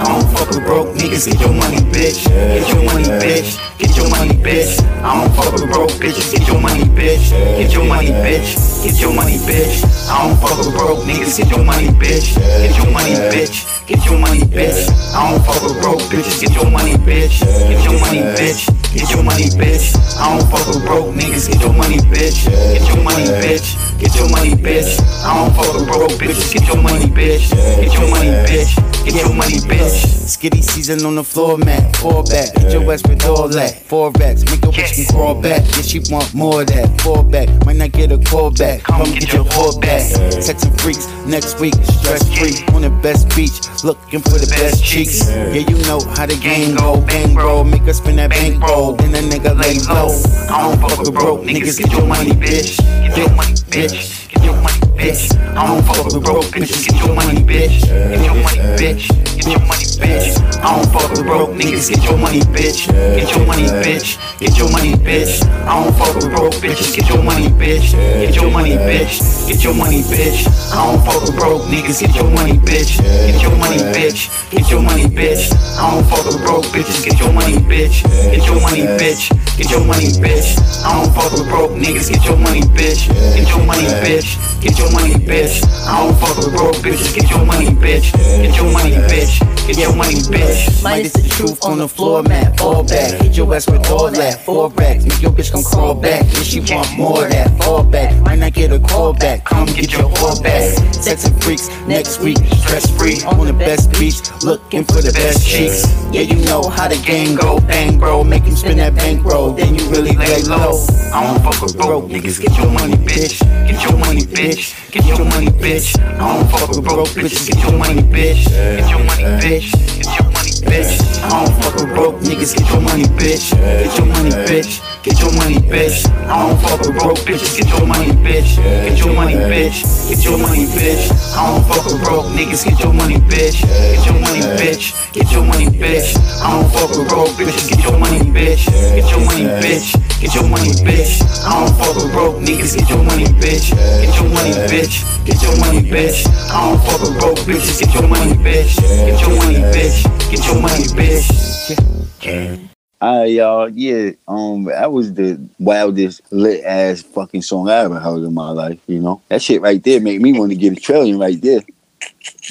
[0.00, 1.26] I don't fuck with broke niggas.
[1.26, 2.24] Get your money, bitch.
[2.24, 3.60] Get your money, bitch.
[3.76, 4.80] Get your money, bitch.
[5.04, 6.32] I don't fuck with broke bitches.
[6.32, 7.28] Get your money, bitch.
[7.30, 8.56] Get your money, bitch.
[8.82, 9.84] Get your money, bitch.
[10.08, 11.36] I don't fuck with broke niggas.
[11.36, 12.34] Get your money, bitch.
[12.34, 13.86] Get your money, bitch.
[13.86, 14.88] Get your money, bitch.
[15.12, 16.40] I don't fuck with broke bitches.
[16.40, 17.40] Get your money, bitch.
[17.68, 18.79] Get your money, bitch.
[18.92, 19.94] Get your money, bitch.
[20.18, 21.46] I don't fuck with broke niggas.
[21.46, 22.44] Get your money, bitch.
[22.50, 24.00] Get your money, bitch.
[24.00, 24.98] Get your money, bitch.
[25.22, 26.52] I don't fuck with broke bitches.
[26.52, 27.50] Get your money, bitch.
[27.54, 28.74] Get your money, bitch.
[29.04, 29.94] Get your money, bitch.
[30.26, 31.94] Skitty season on the floor mat.
[31.96, 32.52] Fall back.
[32.54, 33.78] Get your ass with all that.
[33.86, 34.44] Four racks.
[34.50, 35.62] Make your bitch can crawl back.
[35.76, 37.00] Yeah, she want more of that.
[37.00, 37.48] Fall back.
[37.64, 38.82] Might not get a call back.
[38.82, 40.02] Come get your call back.
[40.42, 41.74] Texting freaks next week.
[41.74, 42.58] Stress free.
[42.74, 43.54] On the best beach.
[43.84, 45.30] Looking for the best cheeks.
[45.30, 47.00] Yeah, you know how the game go.
[47.00, 47.62] Bang, bro.
[47.62, 48.79] Make us spin that bankroll.
[48.80, 50.08] Then a nigga lay low.
[50.48, 51.78] I don't fuck with broke niggas.
[51.78, 52.78] Get your money, bitch.
[52.78, 54.28] Get your money, bitch.
[54.30, 55.36] Get your money, bitch.
[55.54, 56.88] I don't fuck with broke bitches.
[56.88, 57.84] Get your money, bitch.
[57.84, 59.39] Get your money, bitch.
[59.40, 60.36] Get your money, bitch.
[60.60, 61.88] I don't fuck with broke niggas.
[61.88, 62.92] Get your money, bitch.
[62.92, 64.20] Get your money, bitch.
[64.38, 65.40] Get your money, bitch.
[65.64, 66.94] I don't fuck with broke bitches.
[66.94, 67.96] Get your money, bitch.
[67.96, 69.48] Get your money, bitch.
[69.48, 70.44] Get your money, bitch.
[70.76, 72.00] I don't fuck with broke niggas.
[72.04, 73.00] Get your money, bitch.
[73.00, 74.28] Get your money, bitch.
[74.50, 75.48] Get your money, bitch.
[75.80, 77.02] I don't fuck with broke bitches.
[77.02, 78.04] Get your money, bitch.
[78.04, 79.32] Get your money, bitch.
[79.56, 80.60] Get your money, bitch.
[80.84, 82.12] I don't fuck with broke niggas.
[82.12, 83.08] Get your money, bitch.
[83.08, 84.36] Get your money, bitch.
[84.60, 85.64] Get your money, bitch.
[85.88, 87.14] I don't fuck with broke bitches.
[87.16, 88.12] Get your money, bitch.
[88.12, 89.29] Get your money, bitch.
[89.66, 90.82] Get your money, bitch.
[90.82, 92.58] Minus the truth on the floor mat.
[92.58, 93.20] Fall back.
[93.22, 94.44] Hit your ass with all that.
[94.44, 95.04] Four racks.
[95.04, 96.22] Make your bitch come crawl back.
[96.26, 97.56] If she want more of that.
[97.62, 98.20] Fall back.
[98.22, 99.44] Might not get a call back.
[99.44, 100.74] Come get your call back.
[101.06, 102.38] Texting freaks next week.
[102.62, 104.18] Stress free on the best beach.
[104.42, 105.86] Looking for the best cheeks.
[106.12, 107.60] Yeah, you know how the game go.
[107.60, 108.24] Bang, bro.
[108.24, 109.52] Make him spin that bankroll.
[109.52, 110.84] Then you really lay low.
[111.14, 112.42] I don't fuck with broke niggas.
[112.42, 113.38] Get your money, bitch.
[113.68, 114.89] Get your money, bitch.
[114.90, 115.96] Get your money, bitch.
[116.00, 117.46] I don't fuck with broke bitches.
[117.46, 118.46] Get your money, bitch.
[118.48, 119.70] Get your money, bitch.
[120.02, 121.00] Get your money, bitch.
[121.24, 122.56] I don't fuck with broke niggas.
[122.56, 123.50] Get your money, bitch.
[123.52, 124.80] Get your money, bitch.
[125.02, 126.06] Get your money, bitch.
[126.28, 127.56] I don't fuck with broke bitches.
[127.56, 128.56] Get your money, bitch.
[128.56, 129.80] Get your money, bitch.
[130.08, 131.10] Get your money, bitch.
[131.36, 132.64] I don't fuck with broke niggas.
[132.64, 133.62] Get your money, bitch.
[133.62, 135.12] Get your money, bitch.
[135.12, 136.16] Get your money, bitch.
[136.42, 137.68] I don't fuck with broke bitches.
[137.68, 138.66] Get your money, bitch.
[138.68, 139.96] Get your money, bitch.
[140.20, 141.22] Get your money, bitch.
[141.44, 142.76] I don't fuck with broke niggas.
[142.76, 143.72] Get your money, bitch.
[143.72, 145.04] Get your money, bitch.
[145.24, 146.26] Get your money, bitch.
[146.50, 147.80] I don't fuck with broke bitches.
[147.80, 148.76] Get your money, bitch.
[148.76, 150.04] Get your money, bitch.
[150.30, 151.78] Get your money, bitch.
[152.22, 152.56] Yeah.
[153.00, 153.68] All right, y'all.
[153.68, 158.50] Yeah, um, that was the wildest lit ass fucking song I ever heard in my
[158.50, 158.78] life.
[158.86, 161.62] You know, that shit right there made me want to get a trillion right there.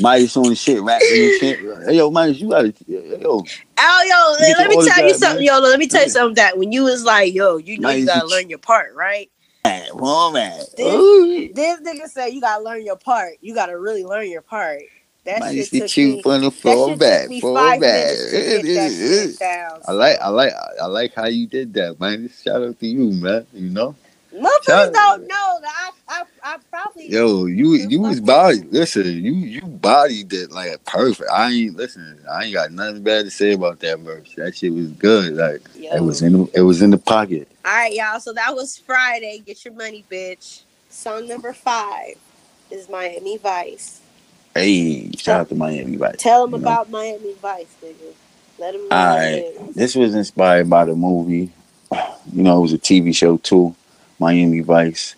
[0.02, 1.60] Midas on the shit, rapping and shit.
[1.86, 3.44] Hey, yo, Midas, you gotta, yo,
[3.82, 5.46] Oh, yo, Get let me tell you something, man.
[5.46, 5.60] yo.
[5.60, 6.36] Let me tell you something.
[6.36, 9.30] That when you was like, yo, you know, you gotta learn your part, right?
[9.94, 10.60] woman.
[10.76, 13.34] This, this nigga said you gotta learn your part.
[13.42, 14.82] You gotta really learn your part.
[15.26, 17.80] That Midas shit took cute the floor back, floor back.
[17.82, 19.82] minutes to It get that is, shit down.
[19.88, 22.30] I like, I like, I like how you did that, man.
[22.44, 23.46] Shout out to you, man.
[23.54, 23.96] You know,
[24.34, 27.12] Motherfuckers don't know that I, I, I probably.
[27.12, 28.62] yo, you, you was body.
[28.70, 31.30] Listen, you, you bodied it like perfect.
[31.32, 32.20] I ain't listen.
[32.32, 34.34] I ain't got nothing bad to say about that verse.
[34.38, 35.34] That shit was good.
[35.34, 37.48] Like it was in, the, it was in the pocket.
[37.66, 38.20] All right, y'all.
[38.20, 39.42] So that was Friday.
[39.46, 40.62] Get your money, bitch.
[40.90, 42.16] Song number five
[42.72, 43.99] is Miami Vice.
[44.56, 46.16] Hey, shout out to Miami Vice.
[46.18, 46.72] Tell them you know?
[46.72, 48.14] about Miami Vice, nigga.
[48.58, 48.96] Let them know.
[48.96, 51.52] All right, this was inspired by the movie
[52.32, 53.76] You know, it was a TV show too,
[54.20, 55.16] Miami Vice.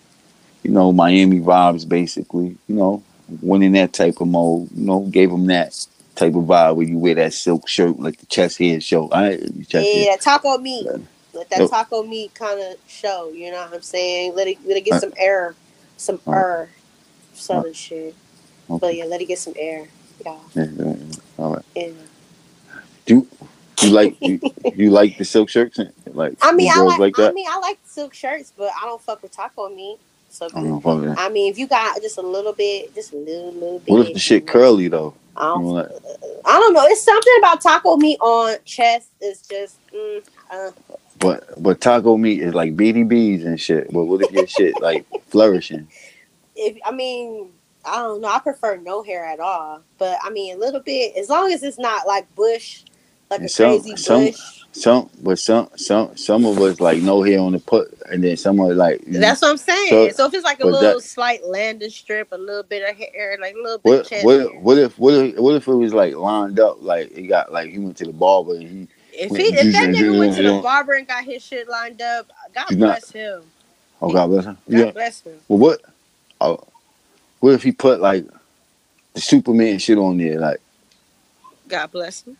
[0.62, 2.56] You know, Miami vibes basically.
[2.68, 3.02] You know,
[3.42, 4.68] went in that type of mode.
[4.74, 8.18] You know, gave them that type of vibe where you wear that silk shirt like
[8.18, 9.10] the chest hair show.
[9.12, 9.36] I
[9.68, 10.86] chest Yeah, taco meat.
[11.34, 13.30] Let that taco meat kind of show.
[13.30, 14.34] You know what I'm saying?
[14.34, 15.54] Let it let it get Uh, some air,
[15.96, 16.70] some uh, air,
[17.34, 18.14] southern shit.
[18.72, 18.78] Okay.
[18.80, 19.86] But yeah, let it get some air,
[20.24, 20.40] y'all.
[20.54, 21.16] Yeah, yeah, yeah.
[21.38, 21.64] All right.
[21.76, 21.96] And
[23.06, 23.26] Do
[23.82, 24.40] you like you,
[24.74, 25.78] you like the silk shirts?
[26.06, 27.18] Like I mean, I like, like?
[27.18, 29.98] I mean, I like silk shirts, but I don't fuck with taco meat.
[30.30, 31.18] So I don't fuck.
[31.18, 33.92] I mean, if you got just a little bit, just a little, little bit.
[33.92, 35.14] What if the shit curly though?
[35.36, 35.90] I don't, like-
[36.44, 36.84] I don't know.
[36.86, 39.08] It's something about taco meat on chest.
[39.20, 39.76] Is just.
[39.92, 40.70] Mm, uh,
[41.18, 43.92] But but taco meat is like BDBs and shit.
[43.92, 45.88] But what if your shit like flourishing?
[46.54, 47.50] if I mean,
[47.84, 48.28] I don't know.
[48.28, 49.80] I prefer no hair at all.
[49.98, 52.82] But I mean, a little bit, as long as it's not like bush,
[53.30, 54.64] like a some crazy some bush.
[54.72, 58.36] some but some some some of us like no hair on the put and then
[58.36, 59.88] some are like That's what I'm saying.
[59.90, 62.94] So- So, if it's like a little that- slight landing strip, a little bit of
[62.96, 64.60] hair, like a little bit what chest what hair.
[64.60, 67.70] what if what if what if it was like lined up like he got like
[67.70, 70.42] he went to the barber and he If went- he, if that nigga went to
[70.42, 73.42] the barber and got his shit lined up, God He's not- bless him.
[74.02, 75.40] oh God bless him God yeah bless him.
[75.48, 75.80] well what
[76.42, 76.60] oh
[77.42, 78.24] what if he put like
[79.14, 80.60] the Superman shit on there like
[81.68, 82.36] God bless him.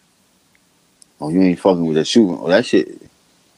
[1.20, 3.02] oh you ain't fucking with that Superman oh that shit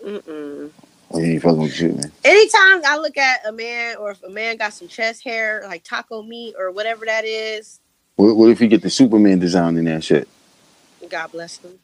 [0.03, 0.71] Mm-mm.
[1.11, 4.31] oh you ain't fucking with Superman Anytime I look at a man, or if a
[4.31, 7.81] man got some chest hair, like taco meat or whatever that is,
[8.17, 10.27] what, what if he get the Superman design in that shit
[11.11, 11.79] God bless him.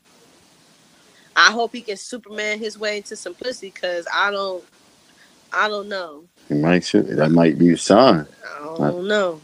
[1.36, 4.64] I hope he can Superman his way into some pussy, cause I don't,
[5.52, 6.24] I don't know.
[6.48, 8.26] he might that might be a sign
[8.58, 9.40] I don't know.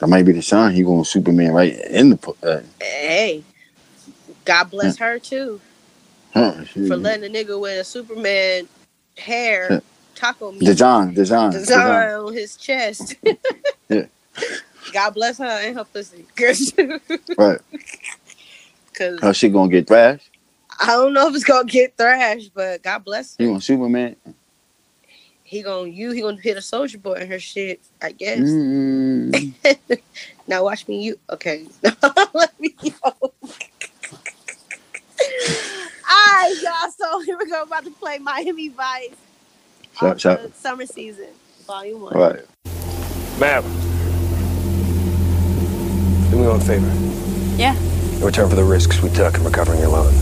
[0.00, 3.44] That might be the sign he going Superman right in the uh, Hey,
[4.44, 5.62] God bless her too
[6.34, 6.88] huh, shit.
[6.88, 8.68] for letting a nigga with a Superman
[9.18, 9.80] hair Yeah.
[10.14, 13.16] taco meat design design design on his chest.
[13.88, 14.06] Yeah.
[14.92, 16.26] God bless her and her pussy,
[17.38, 17.60] right
[18.94, 20.30] Cause How she gonna get thrashed
[20.80, 23.50] I don't know if it's gonna get thrashed, but God bless he him.
[23.50, 24.16] going Superman
[25.50, 26.12] He gonna you.
[26.12, 27.80] He gonna hit a soldier boy in her shit.
[28.00, 28.38] I guess.
[28.38, 29.52] Mm.
[30.46, 31.02] now watch me.
[31.02, 31.66] You okay?
[32.34, 32.92] Let me go.
[33.02, 33.32] All
[36.08, 36.92] right, y'all.
[36.96, 37.64] So here we go.
[37.64, 39.10] About to play Miami Vice.
[39.98, 40.54] Shout, off shout.
[40.54, 41.30] Summer season,
[41.66, 42.14] volume one.
[42.14, 42.44] All right.
[43.40, 43.64] Ma'am.
[46.30, 46.86] Do me one favor.
[47.60, 47.76] Yeah.
[47.76, 50.14] In return for the risks we took in recovering your loan,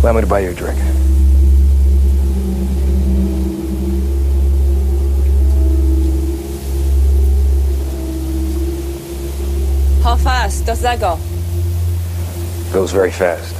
[0.00, 0.80] allow me to buy you a drink.
[10.04, 11.18] How fast does that go?
[12.74, 13.54] Goes very fast.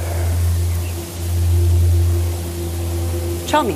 [3.49, 3.73] Tell me.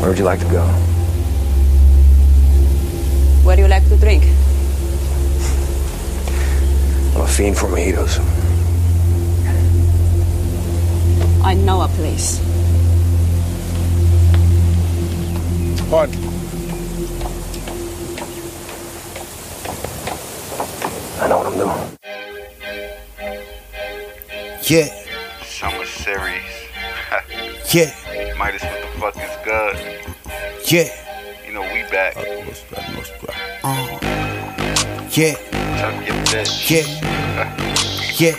[0.00, 0.64] Where would you like to go?
[3.44, 4.24] Where do you like to drink?
[7.14, 8.18] I'm a fiend for mojitos.
[11.44, 12.40] I know a place.
[15.90, 16.29] Pardon.
[21.60, 23.38] I know what I'm doing.
[24.62, 24.88] Yeah,
[25.44, 26.42] Summer series.
[27.74, 29.76] yeah, Midas, what the fuck is good?
[30.70, 30.88] yeah.
[31.46, 32.16] You know we back.
[32.16, 32.22] Uh,
[35.10, 35.34] yeah,
[35.76, 36.70] Tell me your bitch.
[36.70, 36.86] yeah,
[38.20, 38.36] yeah,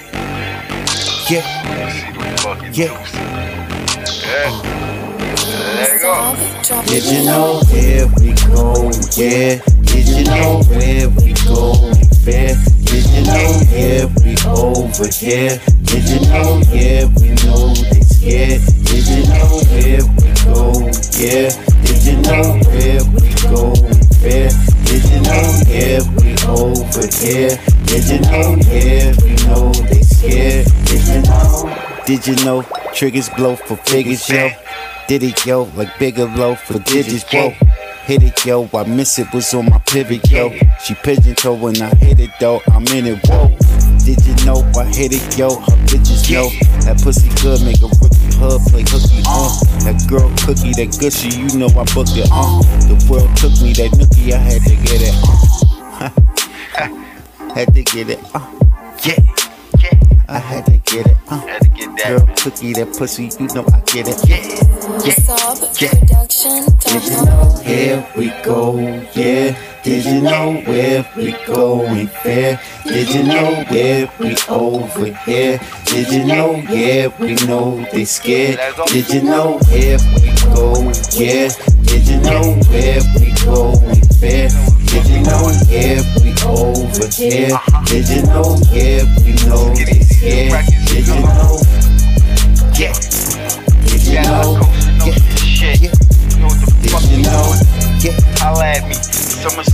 [1.29, 1.43] yeah,
[1.89, 2.87] See the fucking yeah.
[2.97, 3.13] deuce.
[4.23, 4.51] Yeah.
[5.75, 6.13] There you go.
[6.85, 8.89] Did you know here we go?
[9.15, 9.61] Yeah.
[9.83, 11.93] Did you know where we go?
[12.23, 12.80] Fair.
[13.01, 15.59] Did you know here we over here?
[15.83, 18.61] Did you know yeah we know they scared?
[18.85, 20.85] Did you know where we go?
[21.17, 21.49] Yeah.
[21.81, 23.73] Did you know where we go?
[24.21, 24.49] Fair.
[24.85, 27.57] Did you know yeah we over here?
[27.85, 30.67] Did you know yeah we know they scared?
[30.85, 32.03] Did you know?
[32.05, 32.61] Did you know
[32.93, 34.51] triggers blow for figures, yo?
[35.07, 37.53] Did it, yo, like bigger low for digits, whoa.
[38.05, 40.49] Hit it, yo, I miss it, was on my pivot, yo.
[40.83, 43.47] She pigeon toe when I hit it, though, I'm in it, whoa.
[44.03, 45.55] Did you know I hit it, yo?
[45.59, 46.49] Her bitches know
[46.81, 49.53] that pussy good, make a rookie hood play hooky, uh.
[49.85, 52.61] That girl cookie, that gushy, you know I booked it, uh.
[52.89, 55.15] The world took me, that nookie, I had to get it,
[55.93, 57.53] uh.
[57.53, 58.51] had to get it, uh.
[59.05, 59.21] Yeah.
[60.27, 61.70] I had to get it, uh.
[61.91, 62.25] Had that.
[62.27, 64.37] Girl cookie, that pussy, you know I get it, yeah.
[65.05, 65.13] Yeah.
[65.79, 65.89] Yeah.
[65.99, 66.65] production.
[66.79, 67.61] Did you know?
[67.63, 68.79] Here we go,
[69.13, 69.57] yeah.
[69.83, 72.61] Did you know where we going fair?
[72.85, 75.59] Did you know where we over here?
[75.85, 78.59] Did you know, yeah, we know they scared.
[78.87, 81.49] Did you know where we go, yeah?
[81.83, 84.70] Did you know where we going fair?
[84.91, 87.57] Did you know, yeah, we over here?
[87.85, 90.67] Did you know, yeah, we know they scared.
[90.87, 91.59] Did you know,
[92.75, 92.91] yeah?
[93.87, 94.59] Did you know,
[95.05, 95.15] yeah?
[95.39, 95.81] Shit.
[95.81, 95.87] You
[96.39, 97.55] know what the fuck Did you know,
[98.03, 98.19] yeah?
[98.43, 98.95] Holla at me.
[98.95, 99.67] So much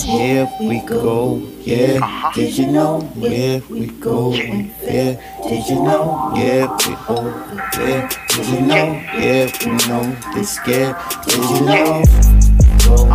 [0.06, 0.18] Uh-huh.
[0.20, 1.38] Did you know where we go?
[1.62, 2.32] Yeah.
[2.36, 4.34] Did you know where we go?
[4.34, 5.16] Yeah.
[5.48, 6.34] Did you know?
[6.36, 7.32] Yeah, we over
[7.78, 8.10] there.
[8.28, 8.86] Did you know?
[9.16, 10.04] Yeah, we know
[10.36, 10.96] they scared.
[11.26, 12.04] Did you know?
[12.84, 13.08] Go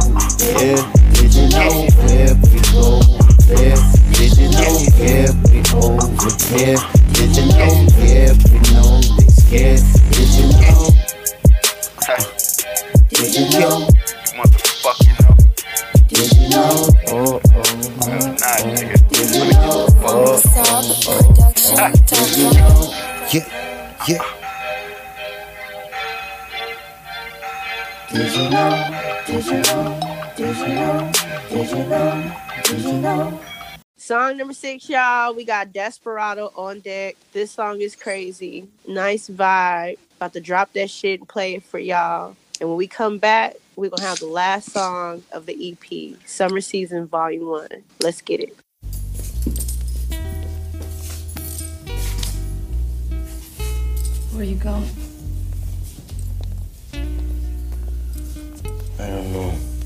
[0.57, 0.81] yeah.
[1.13, 3.05] Did you know where we go?
[3.45, 3.77] There.
[4.17, 4.73] Did you know?
[4.97, 6.09] Yeah, we over
[6.49, 6.81] there.
[7.13, 7.73] Did you know?
[8.01, 9.85] Yeah, we know they scared.
[10.11, 10.89] Did you know?
[13.11, 13.98] Did you know?
[16.19, 16.91] Did you know?
[28.11, 28.51] Did you know?
[28.51, 28.83] Did you know?
[29.27, 29.47] Did you know?
[29.47, 29.93] Did you know?
[30.37, 31.13] Did you know?
[31.51, 32.35] Did you know?
[32.65, 33.41] Did you know?
[33.97, 35.37] Song number six, y'all.
[35.37, 37.15] We got Desperado on deck.
[37.33, 38.67] This song is crazy.
[38.89, 39.99] Nice vibe.
[40.17, 42.35] About to drop that shit and play it for y'all.
[42.61, 46.61] And when we come back, we're gonna have the last song of the EP, Summer
[46.61, 47.69] Season Volume One.
[48.03, 48.57] Let's get it.
[54.33, 54.91] Where you going?
[58.99, 59.78] I don't know.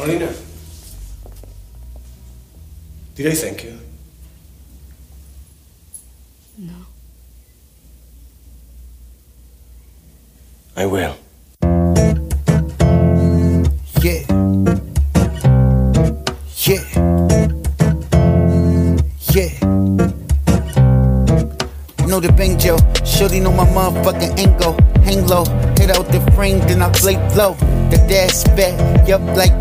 [0.00, 0.32] Carolina.
[3.14, 3.89] Did I thank you?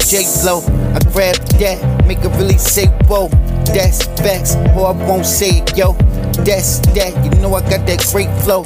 [0.09, 0.63] J Lo.
[0.95, 3.27] I grab that, make it really say whoa.
[3.69, 5.93] That's facts, or I won't say it, yo.
[6.41, 8.63] That's that, you know I got that great flow.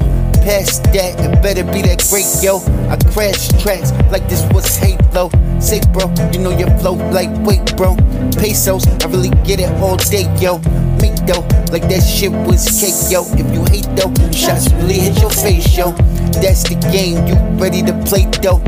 [0.48, 2.64] Past that, it better be that great, yo.
[2.88, 5.30] I crash tracks like this was Halo.
[5.60, 7.98] Say, bro, you know your flow like wait, bro.
[8.40, 10.60] Pesos, I really get it all day, yo.
[11.04, 11.44] Make though,
[11.76, 13.28] like that shit was cake, yo.
[13.36, 15.92] If you hate though, shots really hit your face, yo.
[16.42, 18.60] That's the game, you ready to play though.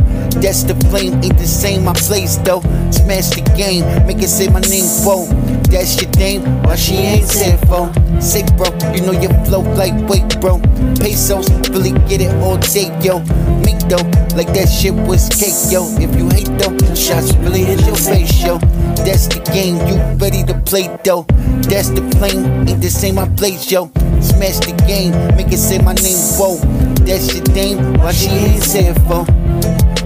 [0.42, 2.62] That's the flame, ain't the same, my place though.
[2.92, 5.26] Smash the game, make it say my name, whoa.
[5.72, 7.92] That's your name, why she ain't said for?
[8.22, 10.60] Sick bro, you know your flow like wait, bro.
[11.00, 13.20] Pesos, really get it all day, yo.
[13.64, 14.06] Make though,
[14.36, 15.88] like that shit was cake, yo.
[16.00, 18.60] If you hate though, shots really hit your face, yo.
[19.06, 21.26] That's the game, you ready to play though.
[21.70, 23.92] That's the flame, ain't the same, my place, yo.
[24.20, 26.58] Smash the game, make it say my name, whoa.
[27.06, 29.26] That's your name, why she ain't said for?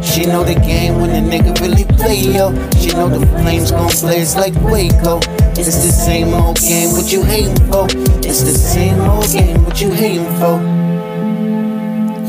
[0.03, 2.51] She know the game when the nigga really play, yo.
[2.77, 5.19] She know the flames gon' blaze like Waco.
[5.55, 7.87] It's the same old game, what you hating for?
[8.19, 10.59] It's the same old game, what you hating for?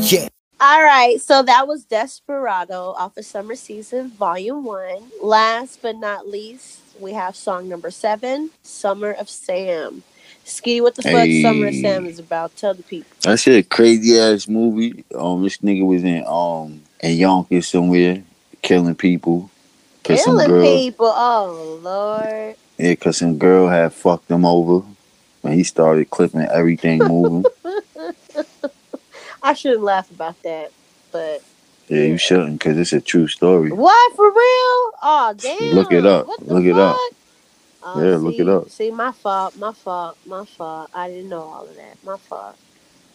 [0.01, 0.30] Yeah.
[0.63, 5.11] All right, so that was Desperado off of Summer Season Volume 1.
[5.23, 10.03] Last but not least, we have song number seven, Summer of Sam.
[10.43, 11.41] Ski, what the fuck Hey.
[11.41, 12.55] Summer of Sam is about?
[12.55, 13.09] Tell the people.
[13.23, 15.03] That shit a crazy ass movie.
[15.15, 18.21] Um, this nigga was in um in Yonkers somewhere,
[18.61, 19.49] killing people.
[20.03, 21.11] Killing girl, people.
[21.11, 22.55] Oh, Lord.
[22.77, 24.85] yeah, cause some girl had fucked him over.
[25.43, 27.45] And he started clipping everything moving.
[29.43, 30.71] I shouldn't laugh about that,
[31.11, 31.41] but
[31.87, 33.71] yeah, you shouldn't, cause it's a true story.
[33.71, 34.91] what for real?
[35.03, 35.73] Oh, damn.
[35.75, 36.27] Look it up.
[36.39, 36.97] Look it up.
[37.83, 38.69] Oh, Yeah, look see- it up.
[38.69, 40.89] See, my fault, my fault, my fault.
[40.93, 41.97] I didn't know all of that.
[42.03, 42.55] My fault.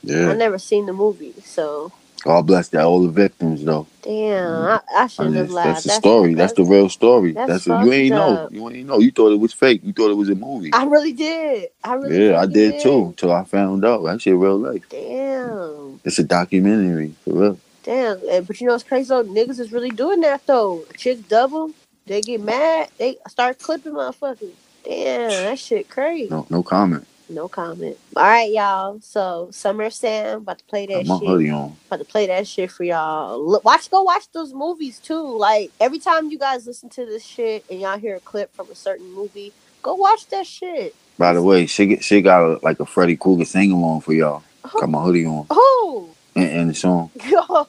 [0.03, 0.31] Yeah.
[0.31, 1.93] I never seen the movie, so
[2.25, 3.87] God bless that all the victims though.
[4.03, 5.85] damn, I, I shouldn't have laughed.
[5.85, 6.35] that's the story.
[6.35, 7.33] That's, the real story.
[7.33, 8.49] that's That's, what you ain't fucked know.
[8.51, 8.99] You ain't know.
[8.99, 9.83] You thought it was fake.
[9.85, 10.71] You thought it was a movie.
[10.73, 11.69] I really did.
[11.85, 13.15] I really yeah, I fucking did too.
[13.17, 14.89] Till I found out that shit real life.
[14.91, 17.59] Damn, It's a documentary for real.
[17.85, 18.21] damn.
[18.45, 19.25] But you know what's crazy though?
[19.25, 20.85] Niggas is really doing that though.
[20.97, 21.73] Chicks double.
[22.07, 22.91] They get mad.
[22.99, 24.53] They start clipping motherfuckers.
[24.85, 26.31] Damn, that shit crazy.
[26.31, 27.07] No, no comment.
[27.29, 27.97] No comment.
[28.17, 29.01] All right, y'all.
[29.01, 31.29] So Summer Sam about to play that my shit.
[31.29, 31.77] hoodie on.
[31.89, 33.45] About to play that shit for y'all.
[33.45, 35.37] Look, watch, go watch those movies too.
[35.37, 38.71] Like every time you guys listen to this shit and y'all hear a clip from
[38.71, 39.53] a certain movie,
[39.83, 40.95] go watch that shit.
[41.19, 44.13] By the way, she get- she got a, like a Freddy Krueger sing along for
[44.13, 44.43] y'all.
[44.73, 47.11] Got my hoodie on Oh, and, and the song.
[47.29, 47.67] yo,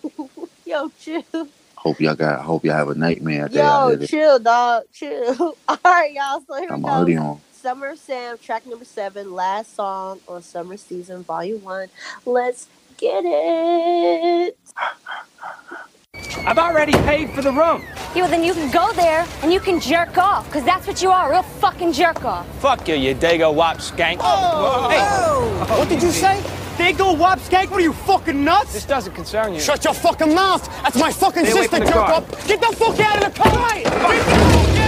[0.65, 1.23] yo, chill,
[1.77, 2.41] Hope y'all got.
[2.41, 3.63] Hope y'all have a nightmare out there.
[3.63, 5.55] out yo, chill, dog, chill.
[5.67, 6.41] All right, y'all.
[6.41, 7.21] So here Got we go.
[7.21, 7.41] on.
[7.53, 11.89] Summer Sam, track number seven, last song on Summer Season Volume One.
[12.25, 12.67] Let's
[12.97, 14.57] get it.
[16.45, 17.83] I've already paid for the room.
[18.15, 21.03] Yeah, well, then you can go there and you can jerk off, because that's what
[21.03, 22.47] you are, a real fucking jerk off.
[22.59, 24.17] Fuck you, you dago wop skank.
[24.19, 24.89] Oh.
[24.89, 25.77] Hey, oh.
[25.77, 26.41] what did you say?
[26.77, 27.71] Dago wop skank?
[27.71, 28.73] What are you fucking nuts?
[28.73, 29.59] This doesn't concern you.
[29.59, 30.63] Shut your fucking mouth!
[30.83, 32.13] That's my fucking Stay away sister, from the jerk car.
[32.13, 32.47] up!
[32.47, 34.87] Get the fuck out of the car!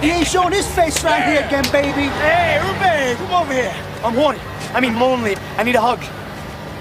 [0.00, 2.08] He ain't showing his face right here again, baby.
[2.20, 3.74] Hey, Ruben, come over here.
[4.02, 4.38] I'm horny.
[4.72, 5.36] I mean lonely.
[5.58, 6.00] I need a hug.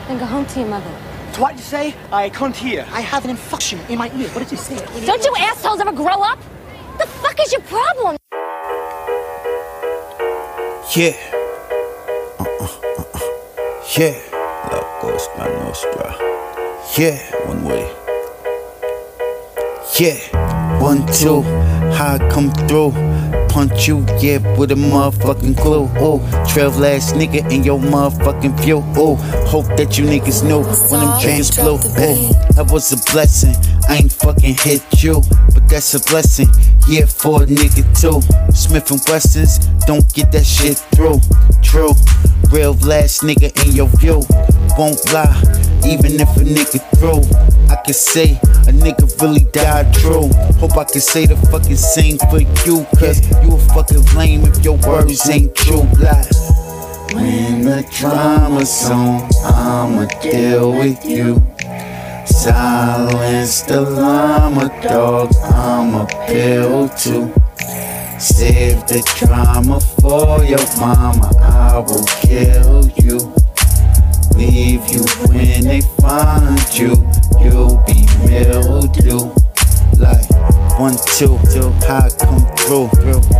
[0.09, 0.91] Then go home to your mother.
[1.33, 1.93] So what did you say?
[2.11, 2.83] I can't hear.
[2.91, 4.27] I have an infection in my ear.
[4.29, 4.75] What did you say?
[5.05, 6.39] Don't you assholes ever grow up?
[6.97, 8.17] The fuck is your problem?
[10.95, 11.13] Yeah.
[12.39, 12.65] Uh-uh,
[12.97, 13.19] uh-uh.
[13.99, 14.17] Yeah.
[14.71, 16.15] La Costa Nostra.
[16.97, 17.19] Yeah.
[17.47, 17.85] One way.
[19.99, 20.17] Yeah.
[20.81, 21.43] One, two.
[21.93, 22.93] How I come through.
[23.59, 25.91] Punch you, yeah, with a motherfucking clue.
[25.97, 28.81] Oh, trail last nigga in your motherfucking view.
[28.95, 29.15] Oh,
[29.51, 31.77] hope that you niggas knew when chains blew.
[31.77, 33.53] Oh, that was a blessing.
[33.89, 35.21] I ain't fucking hit you,
[35.53, 36.47] but that's a blessing.
[36.87, 38.21] Yeah, for a nigga too.
[38.55, 41.19] Smith and Wessons, don't get that shit through.
[41.61, 41.91] True,
[42.53, 44.23] real last nigga in your view.
[44.77, 45.35] Won't lie,
[45.85, 47.23] even if a nigga through.
[47.69, 48.33] I can say
[48.67, 50.29] a nigga really died true.
[50.59, 54.63] Hope I can say the fucking same for you, cause you a fucking lame if
[54.63, 55.83] your words ain't true.
[55.99, 56.37] Lies.
[57.13, 61.41] When the drama's on, I'ma deal with you.
[62.25, 67.33] Silence the llama dog, I'm a pill too.
[68.19, 73.33] Save the drama for your mama, I will kill you.
[74.35, 76.95] Leave you when they find you,
[77.41, 79.33] you'll be mildew.
[79.97, 80.29] Like
[80.79, 81.37] one, two,
[81.89, 82.89] I come through.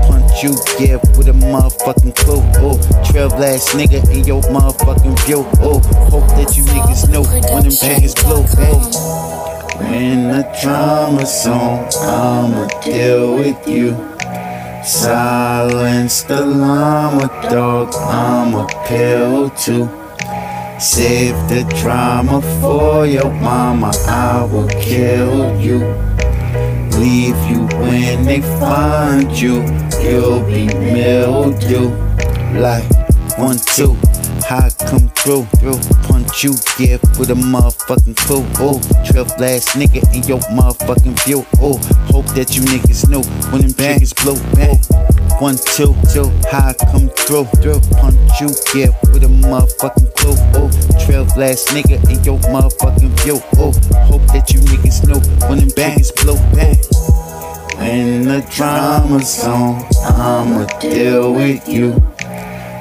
[0.07, 2.41] Punch you, yeah, with a motherfucking clue.
[2.57, 2.77] Oh,
[3.09, 5.43] trail ass nigga in your motherfucking view.
[5.59, 5.83] Hope
[6.35, 8.45] that you niggas know when them chickens blow.
[8.57, 9.19] Oh.
[9.79, 13.95] When the drama's on, I'ma deal with you.
[14.83, 19.98] Silence the llama dog, I'm a pill too.
[20.79, 25.79] Save the drama for your mama, I will kill you.
[26.97, 29.61] Leave you when they find you,
[30.01, 31.89] you'll be mildew.
[32.57, 32.85] Like
[33.37, 33.97] one, two,
[34.49, 35.79] I come through, through.
[36.07, 38.45] Punch you, yeah, with a motherfucking clue.
[38.59, 41.45] Oh, trail last nigga in your motherfucking view.
[41.59, 41.77] Oh,
[42.07, 43.21] hope that you niggas know
[43.51, 44.35] when them chickens blow.
[44.57, 44.79] Oh,
[45.39, 47.79] one, two, two, I come through, through.
[47.97, 50.35] Punch you, yeah, with a motherfucking clue.
[50.53, 50.69] Oh,
[51.05, 53.39] trail last nigga in your motherfucking view.
[53.57, 53.71] Oh,
[54.05, 56.35] hope that you niggas know when them chickens blow.
[56.37, 56.75] Oh.
[57.77, 62.01] When the drama's on, I'ma deal with you.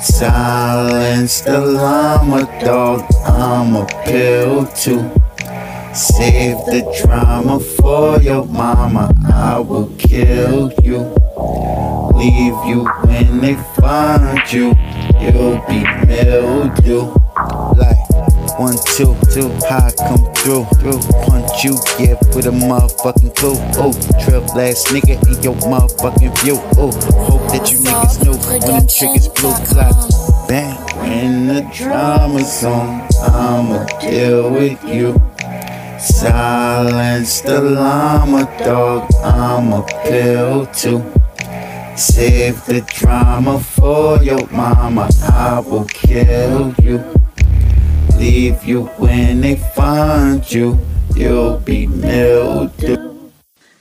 [0.00, 5.10] Silence the llama dog, I'm a pill too.
[5.94, 10.98] Save the drama for your mama, I will kill you.
[12.14, 14.74] Leave you when they find you,
[15.20, 17.12] you'll be mildew.
[17.76, 17.98] Like
[18.58, 21.00] one, two, two, I come through, through.
[21.26, 23.56] Punch you, yeah, with a motherfucking clue.
[23.78, 23.92] Oh,
[24.24, 26.58] trail last nigga in your motherfucking view.
[26.76, 26.90] Oh,
[27.26, 29.50] hope that you niggas know when them triggers blow.
[29.74, 35.20] Like bang, when the drama's on, I'ma deal with you.
[35.98, 41.02] Silence the llama dog, I'm a pill too.
[41.96, 47.02] Save the drama for your mama, I will kill you.
[48.16, 50.78] Leave you when they find you,
[51.16, 53.30] you'll be mildew.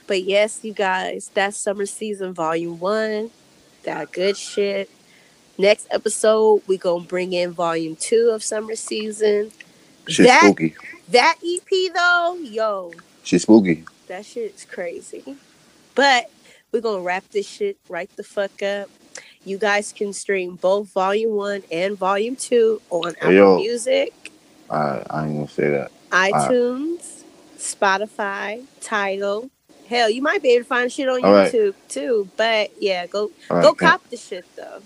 [0.08, 3.30] But yes, you guys, that's summer season volume one.
[3.84, 4.90] That good shit.
[5.56, 9.52] Next episode, we gonna bring in volume two of summer season.
[10.08, 10.74] Shit that spooky.
[11.10, 12.92] That EP though, yo,
[13.22, 13.84] She's spooky.
[14.08, 15.36] that shit's crazy.
[15.94, 16.30] But
[16.72, 18.88] we're gonna wrap this shit right the fuck up.
[19.44, 23.56] You guys can stream both Volume One and Volume Two on Apple yo.
[23.58, 24.32] Music,
[24.70, 25.90] I I ain't gonna say that.
[26.10, 27.22] iTunes,
[27.56, 29.50] Spotify, Tidal.
[29.88, 31.50] Hell, you might be able to find shit on All right.
[31.50, 32.28] YouTube too.
[32.36, 33.88] But yeah, go All right, go yeah.
[33.90, 34.80] cop the shit though.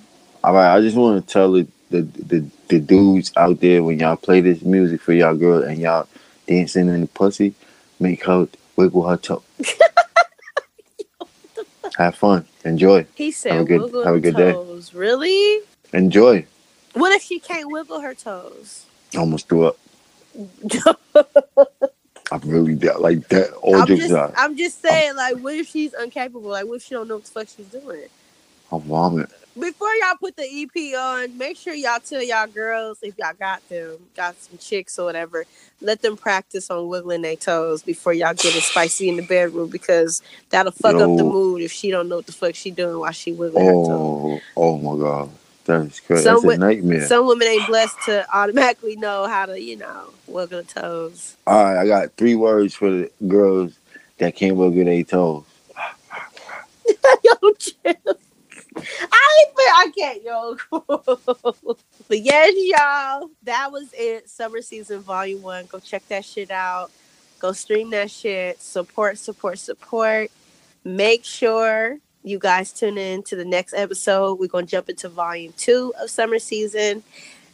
[0.45, 3.99] All right, I just want to tell the, the the the dudes out there when
[3.99, 6.09] y'all play this music for y'all girl and y'all
[6.47, 7.55] dancing in the pussy,
[8.01, 9.43] make her wiggle her toe.
[11.99, 14.57] have fun, enjoy, He said, Have a good- "Wiggle have a good day.
[14.95, 15.61] Really?
[15.93, 16.47] enjoy.
[16.95, 18.87] What if she can't wiggle her toes?
[19.17, 19.79] Almost threw up.
[22.33, 23.53] I'm really did like that.
[23.55, 26.51] All I'm jokes just, I'm just saying, like, what if she's incapable?
[26.51, 28.09] Like, what if she don't know what the fuck she's doing?
[28.73, 29.29] I vomit.
[29.59, 33.67] Before y'all put the EP on, make sure y'all tell y'all girls if y'all got
[33.69, 35.45] them, got some chicks or whatever,
[35.83, 39.69] let them practice on wiggling their toes before y'all get it spicy in the bedroom
[39.69, 42.99] because that'll fuck up the mood if she don't know what the fuck she doing
[42.99, 43.91] while she wiggling her toes.
[43.91, 45.29] Oh, oh my god,
[45.67, 46.23] that's crazy.
[46.23, 47.07] Some That's a nightmare.
[47.07, 51.37] Some women ain't blessed to automatically know how to, you know, wiggle the toes.
[51.47, 53.79] All right, I got three words for the girls
[54.17, 55.45] that can't wiggle their toes.
[57.23, 58.17] yo, chill.
[59.11, 60.57] I can't, yo.
[60.71, 64.29] but yes, y'all, that was it.
[64.29, 65.67] Summer season volume one.
[65.67, 66.91] Go check that shit out.
[67.39, 68.61] Go stream that shit.
[68.61, 70.31] Support, support, support.
[70.85, 74.39] Make sure you guys tune in to the next episode.
[74.39, 77.03] We're gonna jump into volume two of summer season.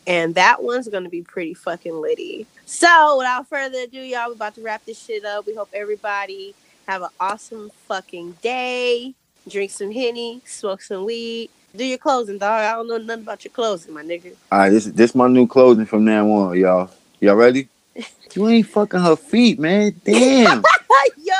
[0.06, 2.46] And that one's gonna be pretty fucking litty.
[2.66, 5.46] So without further ado, y'all, we're about to wrap this shit up.
[5.46, 6.54] We hope everybody
[6.86, 9.14] have an awesome fucking day.
[9.48, 11.50] Drink some henny, smoke some weed.
[11.74, 12.50] Do your closing, dog.
[12.64, 14.32] I don't know nothing about your closing, my nigga.
[14.52, 16.90] All right, this this my new clothing from now on, y'all.
[17.20, 17.68] Y'all ready?
[18.34, 19.94] You ain't fucking her feet, man.
[20.04, 20.62] Damn.
[21.24, 21.34] Yo!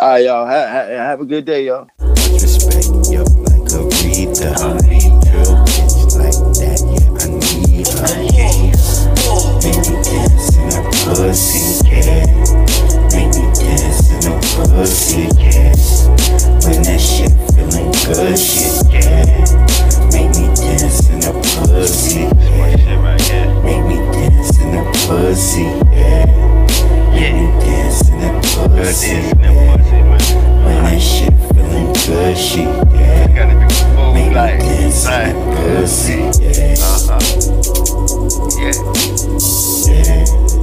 [0.00, 0.46] All right, y'all.
[0.46, 1.88] Ha- ha- have a good day, y'all.
[1.98, 4.52] Respect, yo, like a Rita.
[4.52, 8.12] Girl, bitch like that, yeah, I need her.
[9.62, 10.82] Make me dance in a
[11.16, 12.28] pussy, yeah.
[13.10, 14.34] Make me dance in a
[14.76, 15.72] pussy, yeah.
[16.64, 19.26] When that shit feeling good shit, yeah.
[20.12, 21.32] Make me dance in the
[21.66, 22.22] pussy.
[23.64, 26.26] Make me dance in the pussy, yeah.
[27.10, 29.14] Make me dance in the pussy.
[30.62, 33.26] When that shit feeling good shit, yeah.
[34.14, 36.78] Make me dance in the pussy, yeah.
[39.88, 40.61] Yeah.